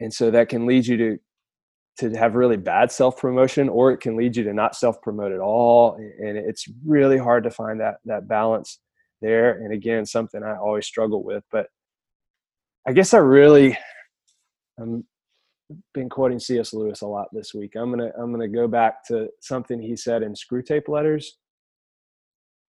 and 0.00 0.12
so 0.12 0.30
that 0.30 0.48
can 0.48 0.66
lead 0.66 0.86
you 0.86 0.96
to 0.96 1.18
to 1.96 2.10
have 2.18 2.34
really 2.34 2.56
bad 2.56 2.90
self 2.90 3.16
promotion 3.16 3.68
or 3.68 3.92
it 3.92 4.00
can 4.00 4.16
lead 4.16 4.36
you 4.36 4.42
to 4.44 4.52
not 4.52 4.74
self 4.74 5.00
promote 5.00 5.32
at 5.32 5.40
all. 5.40 5.94
And 5.94 6.36
it's 6.36 6.66
really 6.84 7.18
hard 7.18 7.44
to 7.44 7.50
find 7.50 7.80
that 7.80 7.96
that 8.04 8.28
balance 8.28 8.80
there. 9.22 9.52
And 9.52 9.72
again 9.72 10.04
something 10.04 10.42
i 10.42 10.56
always 10.56 10.86
struggle 10.86 11.22
with. 11.22 11.44
But 11.50 11.68
i 12.86 12.92
guess 12.92 13.14
i 13.14 13.18
really 13.18 13.78
i'm 14.78 15.04
been 15.94 16.08
quoting 16.08 16.38
cs 16.38 16.72
lewis 16.74 17.00
a 17.00 17.06
lot 17.06 17.28
this 17.32 17.54
week 17.54 17.72
i'm 17.76 17.90
gonna 17.90 18.10
i'm 18.18 18.30
gonna 18.30 18.48
go 18.48 18.68
back 18.68 19.04
to 19.04 19.28
something 19.40 19.80
he 19.80 19.96
said 19.96 20.22
in 20.22 20.34
Screwtape 20.34 20.88
Letters 20.88 21.38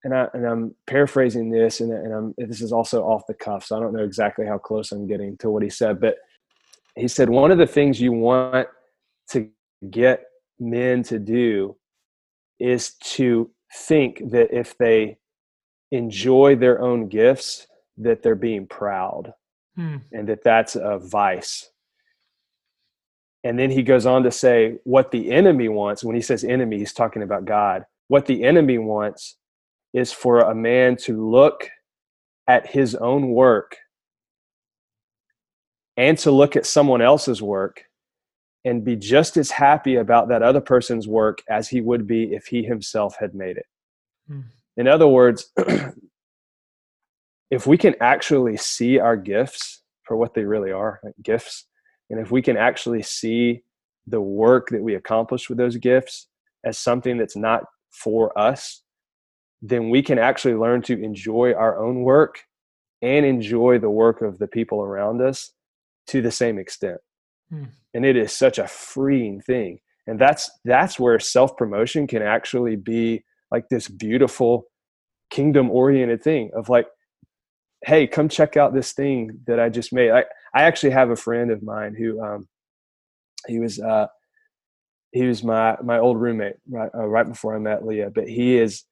and, 0.06 0.14
I, 0.14 0.28
and 0.36 0.46
I'm 0.46 0.76
paraphrasing 0.86 1.50
this, 1.50 1.82
and, 1.82 1.92
and 1.92 2.14
I'm, 2.14 2.34
this 2.38 2.62
is 2.62 2.72
also 2.72 3.02
off 3.02 3.26
the 3.28 3.34
cuff, 3.34 3.66
so 3.66 3.76
I 3.76 3.80
don't 3.80 3.92
know 3.92 4.04
exactly 4.04 4.46
how 4.46 4.60
close 4.60 4.92
I'm 4.92 5.08
getting 5.08 5.36
to 5.38 5.50
what 5.50 5.64
he 5.64 5.70
said. 5.70 6.00
But 6.00 6.18
he 6.96 7.08
said 7.08 7.28
one 7.28 7.50
of 7.50 7.58
the 7.58 7.66
things 7.66 8.00
you 8.00 8.12
want 8.12 8.68
to 9.32 9.50
get 9.90 10.26
men 10.60 11.02
to 11.04 11.18
do 11.18 11.76
is 12.60 12.94
to 13.02 13.50
think 13.74 14.30
that 14.30 14.54
if 14.54 14.78
they 14.78 15.18
enjoy 15.92 16.56
their 16.56 16.80
own 16.82 17.10
gifts 17.10 17.66
that 17.98 18.22
they're 18.22 18.36
being 18.36 18.68
proud 18.68 19.34
hmm. 19.76 19.98
and 20.12 20.30
that 20.30 20.44
that's 20.44 20.76
a 20.76 21.00
vice 21.00 21.70
and 23.46 23.58
then 23.58 23.72
he 23.72 23.84
goes 23.84 24.06
on 24.06 24.24
to 24.24 24.32
say 24.32 24.76
what 24.84 25.12
the 25.12 25.32
enemy 25.32 25.70
wants 25.70 26.04
when 26.04 26.16
he 26.16 26.22
says 26.22 26.44
enemy 26.44 26.78
he's 26.78 26.94
talking 26.94 27.24
about 27.24 27.46
god 27.46 27.86
what 28.10 28.26
the 28.26 28.44
enemy 28.44 28.78
wants 28.78 29.38
is 29.94 30.12
for 30.12 30.40
a 30.40 30.54
man 30.54 30.98
to 30.98 31.30
look 31.30 31.70
at 32.48 32.68
his 32.68 32.96
own 32.96 33.30
work 33.30 33.78
and 35.98 36.18
to 36.18 36.32
look 36.32 36.56
at 36.56 36.66
someone 36.66 37.02
else's 37.02 37.42
work 37.42 37.86
and 38.66 38.84
be 38.84 38.96
just 38.96 39.38
as 39.38 39.52
happy 39.52 39.96
about 39.96 40.28
that 40.28 40.44
other 40.44 40.62
person's 40.62 41.08
work 41.08 41.42
as 41.50 41.70
he 41.70 41.82
would 41.82 42.06
be 42.06 42.34
if 42.34 42.48
he 42.48 42.64
himself 42.64 43.16
had 43.20 43.34
made 43.34 43.58
it. 43.58 43.66
Mm. 44.30 44.44
In 44.78 44.88
other 44.88 45.08
words, 45.08 45.52
if 47.52 47.68
we 47.68 47.78
can 47.78 47.96
actually 48.02 48.58
see 48.58 49.00
our 49.00 49.16
gifts 49.16 49.84
for 50.04 50.18
what 50.18 50.34
they 50.34 50.44
really 50.44 50.72
are 50.72 51.00
like 51.04 51.14
gifts, 51.24 51.68
and 52.10 52.20
if 52.20 52.32
we 52.32 52.42
can 52.42 52.58
actually 52.58 53.02
see 53.02 53.64
the 54.08 54.22
work 54.22 54.70
that 54.70 54.84
we 54.84 54.96
accomplish 54.96 55.50
with 55.50 55.58
those 55.58 55.78
gifts 55.78 56.28
as 56.64 56.78
something 56.78 57.18
that's 57.18 57.36
not 57.36 57.64
for 57.92 58.38
us, 58.38 58.84
then 59.62 59.90
we 59.90 60.02
can 60.02 60.20
actually 60.20 60.54
learn 60.54 60.82
to 60.84 61.02
enjoy 61.02 61.54
our 61.54 61.84
own 61.84 62.02
work 62.02 62.44
and 63.02 63.26
enjoy 63.26 63.80
the 63.80 63.90
work 63.90 64.22
of 64.22 64.38
the 64.38 64.48
people 64.48 64.82
around 64.82 65.22
us 65.22 65.52
to 66.08 66.22
the 66.22 66.32
same 66.32 66.60
extent. 66.60 66.98
Hmm. 67.50 67.66
And 67.94 68.06
it 68.06 68.16
is 68.16 68.32
such 68.32 68.60
a 68.60 68.68
freeing 68.68 69.42
thing. 69.42 69.80
And 70.08 70.20
that's 70.20 70.52
that's 70.66 71.00
where 71.00 71.20
self-promotion 71.20 72.08
can 72.08 72.22
actually 72.22 72.76
be 72.76 73.24
like 73.52 73.70
this 73.70 73.88
beautiful 73.88 74.66
kingdom 75.30 75.72
oriented 75.72 76.22
thing 76.22 76.52
of 76.56 76.70
like 76.70 76.88
hey 77.86 78.08
come 78.08 78.28
check 78.28 78.58
out 78.58 78.74
this 78.74 78.94
thing 78.94 79.40
that 79.48 79.60
i 79.60 79.70
just 79.70 79.94
made. 79.94 80.12
I, 80.12 80.26
I 80.54 80.64
actually 80.64 80.92
have 80.92 81.10
a 81.10 81.16
friend 81.16 81.52
of 81.52 81.64
mine 81.64 81.96
who 81.96 82.22
um, 82.22 82.48
he 83.48 83.60
was 83.60 83.80
uh, 83.80 84.08
he 85.12 85.24
was 85.24 85.44
my 85.44 85.78
my 85.84 86.00
old 86.00 86.20
roommate 86.20 86.56
right, 86.70 86.90
uh, 86.94 87.06
right 87.06 87.28
before 87.28 87.56
i 87.56 87.60
met 87.60 87.86
leah 87.86 88.12
but 88.14 88.28
he 88.28 88.58
is 88.58 88.84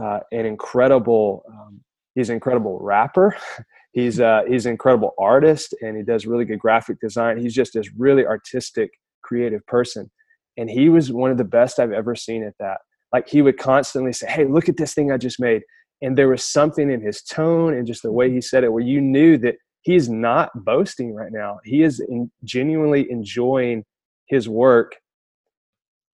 uh, 0.00 0.20
an 0.32 0.46
incredible 0.46 1.44
um, 1.50 1.80
he's 2.14 2.28
an 2.30 2.34
incredible 2.34 2.78
rapper. 2.80 3.36
He's 3.92 4.20
uh, 4.20 4.42
he's 4.46 4.66
an 4.66 4.72
incredible 4.72 5.12
artist 5.18 5.74
and 5.80 5.96
he 5.96 6.02
does 6.02 6.26
really 6.26 6.44
good 6.44 6.58
graphic 6.58 7.00
design. 7.00 7.38
He's 7.38 7.54
just 7.54 7.72
this 7.72 7.88
really 7.96 8.24
artistic 8.26 8.90
creative 9.22 9.66
person. 9.66 10.10
And 10.58 10.68
he 10.68 10.90
was 10.90 11.10
one 11.10 11.30
of 11.30 11.38
the 11.38 11.42
best 11.42 11.80
i've 11.80 11.90
ever 11.90 12.14
seen 12.14 12.44
at 12.44 12.52
that. 12.60 12.78
Like 13.12 13.28
he 13.28 13.40
would 13.40 13.58
constantly 13.58 14.12
say 14.12 14.30
hey 14.30 14.44
look 14.44 14.68
at 14.68 14.76
this 14.76 14.92
thing 14.92 15.10
i 15.10 15.16
just 15.16 15.40
made 15.40 15.62
and 16.02 16.16
there 16.16 16.28
was 16.28 16.44
something 16.44 16.90
in 16.90 17.00
his 17.00 17.22
tone 17.22 17.74
and 17.74 17.86
just 17.86 18.02
the 18.02 18.12
way 18.12 18.30
he 18.30 18.40
said 18.40 18.64
it 18.64 18.72
where 18.72 18.82
you 18.82 19.00
knew 19.00 19.36
that 19.38 19.56
he's 19.82 20.08
not 20.08 20.50
boasting 20.64 21.14
right 21.14 21.32
now. 21.32 21.58
He 21.64 21.82
is 21.82 22.00
in, 22.00 22.30
genuinely 22.44 23.10
enjoying 23.10 23.84
his 24.26 24.48
work 24.48 24.96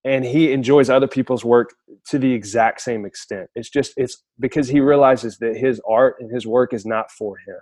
and 0.04 0.24
he 0.24 0.52
enjoys 0.52 0.90
other 0.90 1.08
people's 1.08 1.44
work 1.44 1.74
to 2.08 2.18
the 2.18 2.32
exact 2.32 2.82
same 2.82 3.06
extent. 3.06 3.48
It's 3.54 3.70
just 3.70 3.92
it's 3.96 4.22
because 4.38 4.68
he 4.68 4.80
realizes 4.80 5.38
that 5.38 5.56
his 5.56 5.80
art 5.88 6.16
and 6.20 6.32
his 6.32 6.46
work 6.46 6.74
is 6.74 6.84
not 6.84 7.10
for 7.10 7.36
him. 7.38 7.60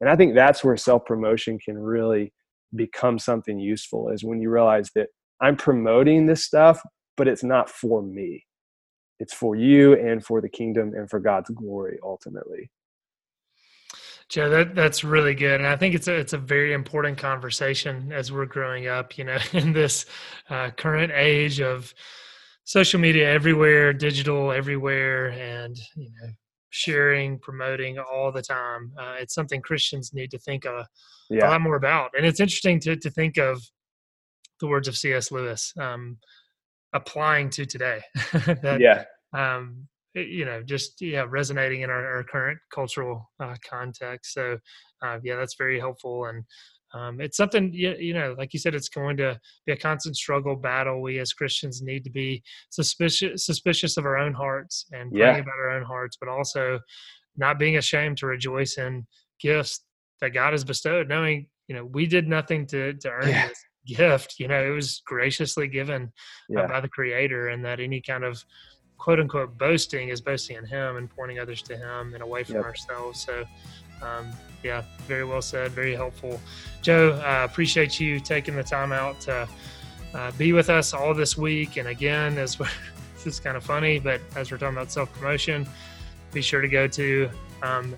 And 0.00 0.08
i 0.08 0.16
think 0.16 0.34
that's 0.34 0.64
where 0.64 0.76
self-promotion 0.76 1.58
can 1.58 1.78
really 1.78 2.32
become 2.74 3.18
something 3.18 3.58
useful 3.58 4.10
is 4.10 4.24
when 4.24 4.40
you 4.40 4.50
realize 4.50 4.90
that 4.94 5.08
i'm 5.40 5.56
promoting 5.56 6.26
this 6.26 6.44
stuff 6.44 6.80
but 7.16 7.28
it's 7.28 7.42
not 7.42 7.68
for 7.68 8.02
me 8.02 8.44
it's 9.20 9.32
for 9.32 9.54
you 9.54 9.94
and 9.94 10.24
for 10.24 10.40
the 10.40 10.48
kingdom 10.48 10.92
and 10.94 11.08
for 11.08 11.20
god's 11.20 11.50
glory 11.50 11.98
ultimately 12.02 12.70
Joe, 14.30 14.48
that 14.48 14.76
that's 14.76 15.02
really 15.02 15.34
good, 15.34 15.60
and 15.60 15.66
I 15.66 15.74
think 15.74 15.92
it's 15.92 16.06
a 16.06 16.14
it's 16.14 16.34
a 16.34 16.38
very 16.38 16.72
important 16.72 17.18
conversation 17.18 18.12
as 18.12 18.30
we're 18.30 18.46
growing 18.46 18.86
up. 18.86 19.18
You 19.18 19.24
know, 19.24 19.38
in 19.52 19.72
this 19.72 20.06
uh, 20.48 20.70
current 20.70 21.10
age 21.12 21.60
of 21.60 21.92
social 22.62 23.00
media 23.00 23.28
everywhere, 23.28 23.92
digital 23.92 24.52
everywhere, 24.52 25.30
and 25.32 25.76
you 25.96 26.10
know, 26.10 26.28
sharing, 26.70 27.40
promoting 27.40 27.98
all 27.98 28.30
the 28.30 28.40
time. 28.40 28.92
Uh, 28.96 29.16
it's 29.18 29.34
something 29.34 29.60
Christians 29.60 30.14
need 30.14 30.30
to 30.30 30.38
think 30.38 30.64
a, 30.64 30.86
yeah. 31.28 31.48
a 31.48 31.50
lot 31.50 31.60
more 31.60 31.74
about, 31.74 32.12
and 32.16 32.24
it's 32.24 32.38
interesting 32.38 32.78
to 32.80 32.94
to 32.94 33.10
think 33.10 33.36
of 33.36 33.60
the 34.60 34.68
words 34.68 34.86
of 34.86 34.96
C.S. 34.96 35.32
Lewis 35.32 35.72
um, 35.76 36.18
applying 36.92 37.50
to 37.50 37.66
today. 37.66 38.00
that, 38.62 38.78
yeah. 38.80 39.04
Um, 39.32 39.88
you 40.14 40.44
know 40.44 40.62
just 40.62 41.00
yeah 41.00 41.24
resonating 41.28 41.82
in 41.82 41.90
our, 41.90 42.16
our 42.16 42.24
current 42.24 42.58
cultural 42.74 43.30
uh, 43.38 43.54
context 43.68 44.34
so 44.34 44.58
uh, 45.02 45.18
yeah 45.22 45.36
that's 45.36 45.54
very 45.56 45.78
helpful 45.78 46.26
and 46.26 46.44
um, 46.92 47.20
it's 47.20 47.36
something 47.36 47.72
you, 47.72 47.94
you 47.98 48.12
know 48.12 48.34
like 48.36 48.52
you 48.52 48.58
said 48.58 48.74
it's 48.74 48.88
going 48.88 49.16
to 49.16 49.38
be 49.66 49.72
a 49.72 49.76
constant 49.76 50.16
struggle 50.16 50.56
battle 50.56 51.00
we 51.00 51.20
as 51.20 51.32
christians 51.32 51.82
need 51.82 52.02
to 52.02 52.10
be 52.10 52.42
suspicious 52.70 53.46
suspicious 53.46 53.96
of 53.96 54.04
our 54.04 54.16
own 54.16 54.34
hearts 54.34 54.86
and 54.92 55.12
praying 55.12 55.36
yeah. 55.36 55.40
about 55.40 55.58
our 55.58 55.70
own 55.70 55.84
hearts 55.84 56.16
but 56.18 56.28
also 56.28 56.80
not 57.36 57.58
being 57.58 57.76
ashamed 57.76 58.16
to 58.16 58.26
rejoice 58.26 58.78
in 58.78 59.06
gifts 59.40 59.84
that 60.20 60.30
god 60.30 60.52
has 60.52 60.64
bestowed 60.64 61.08
knowing 61.08 61.46
you 61.68 61.76
know 61.76 61.84
we 61.84 62.06
did 62.06 62.26
nothing 62.26 62.66
to 62.66 62.94
to 62.94 63.08
earn 63.08 63.28
yeah. 63.28 63.46
this 63.46 63.64
gift 63.94 64.36
you 64.38 64.48
know 64.48 64.62
it 64.64 64.70
was 64.70 65.02
graciously 65.06 65.68
given 65.68 66.04
uh, 66.04 66.08
yeah. 66.48 66.60
uh, 66.60 66.68
by 66.68 66.80
the 66.80 66.88
creator 66.88 67.48
and 67.48 67.64
that 67.64 67.80
any 67.80 68.00
kind 68.00 68.24
of 68.24 68.44
quote 69.00 69.18
unquote 69.18 69.56
boasting 69.58 70.10
is 70.10 70.20
boasting 70.20 70.56
in 70.56 70.64
Him 70.64 70.96
and 70.96 71.10
pointing 71.10 71.40
others 71.40 71.62
to 71.62 71.76
Him 71.76 72.14
and 72.14 72.22
away 72.22 72.44
from 72.44 72.56
yep. 72.56 72.64
ourselves. 72.64 73.24
So, 73.24 73.44
um, 74.02 74.30
yeah, 74.62 74.84
very 75.08 75.24
well 75.24 75.42
said, 75.42 75.72
very 75.72 75.94
helpful. 75.94 76.38
Joe, 76.82 77.14
uh, 77.14 77.44
appreciate 77.44 77.98
you 77.98 78.20
taking 78.20 78.54
the 78.54 78.62
time 78.62 78.92
out 78.92 79.18
to 79.22 79.48
uh, 80.14 80.30
be 80.32 80.52
with 80.52 80.68
us 80.68 80.92
all 80.92 81.14
this 81.14 81.36
week. 81.36 81.78
And 81.78 81.88
again, 81.88 82.36
as 82.38 82.56
this 83.14 83.26
is 83.26 83.40
kind 83.40 83.56
of 83.56 83.64
funny, 83.64 83.98
but 83.98 84.20
as 84.36 84.52
we're 84.52 84.58
talking 84.58 84.76
about 84.76 84.92
self 84.92 85.12
promotion, 85.14 85.66
be 86.32 86.42
sure 86.42 86.60
to 86.60 86.68
go 86.68 86.86
to 86.86 87.30
um, 87.62 87.96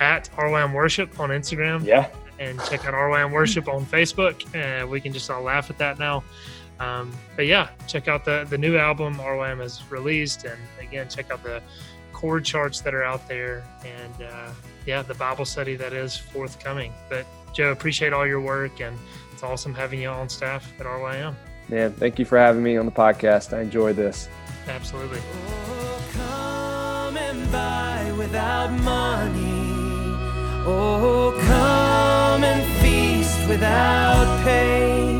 at 0.00 0.30
RYM 0.36 0.72
Worship 0.72 1.20
on 1.20 1.28
Instagram. 1.28 1.84
Yeah. 1.84 2.08
And 2.38 2.58
check 2.64 2.86
out 2.86 2.94
our 2.94 3.08
RYM 3.08 3.32
Worship 3.32 3.68
on 3.68 3.84
Facebook. 3.84 4.46
And 4.54 4.88
we 4.88 5.00
can 5.00 5.12
just 5.12 5.30
all 5.30 5.42
laugh 5.42 5.70
at 5.70 5.78
that 5.78 5.98
now. 5.98 6.22
Um, 6.80 7.12
but 7.36 7.46
yeah, 7.46 7.68
check 7.86 8.08
out 8.08 8.24
the 8.24 8.46
the 8.48 8.58
new 8.58 8.76
album 8.76 9.16
RYM 9.16 9.58
has 9.60 9.82
released, 9.90 10.44
and 10.44 10.58
again, 10.80 11.08
check 11.08 11.30
out 11.30 11.42
the 11.42 11.60
chord 12.12 12.44
charts 12.44 12.80
that 12.80 12.94
are 12.94 13.02
out 13.02 13.26
there, 13.28 13.64
and 13.84 14.22
uh, 14.22 14.50
yeah, 14.86 15.02
the 15.02 15.14
Bible 15.14 15.44
study 15.44 15.76
that 15.76 15.92
is 15.92 16.16
forthcoming. 16.16 16.92
But 17.08 17.26
Joe, 17.52 17.72
appreciate 17.72 18.12
all 18.12 18.26
your 18.26 18.40
work, 18.40 18.80
and 18.80 18.96
it's 19.32 19.42
awesome 19.42 19.74
having 19.74 20.00
you 20.00 20.08
on 20.08 20.28
staff 20.28 20.72
at 20.78 20.86
RYM. 20.86 21.34
Man, 21.68 21.92
thank 21.92 22.18
you 22.18 22.24
for 22.24 22.38
having 22.38 22.62
me 22.62 22.76
on 22.76 22.86
the 22.86 22.92
podcast. 22.92 23.56
I 23.56 23.60
enjoyed 23.60 23.96
this. 23.96 24.28
Absolutely. 24.68 25.20
Oh, 25.46 26.10
come 26.12 27.16
and 27.16 27.48
feast 31.48 31.67
without 33.48 34.44
pay. 34.44 35.17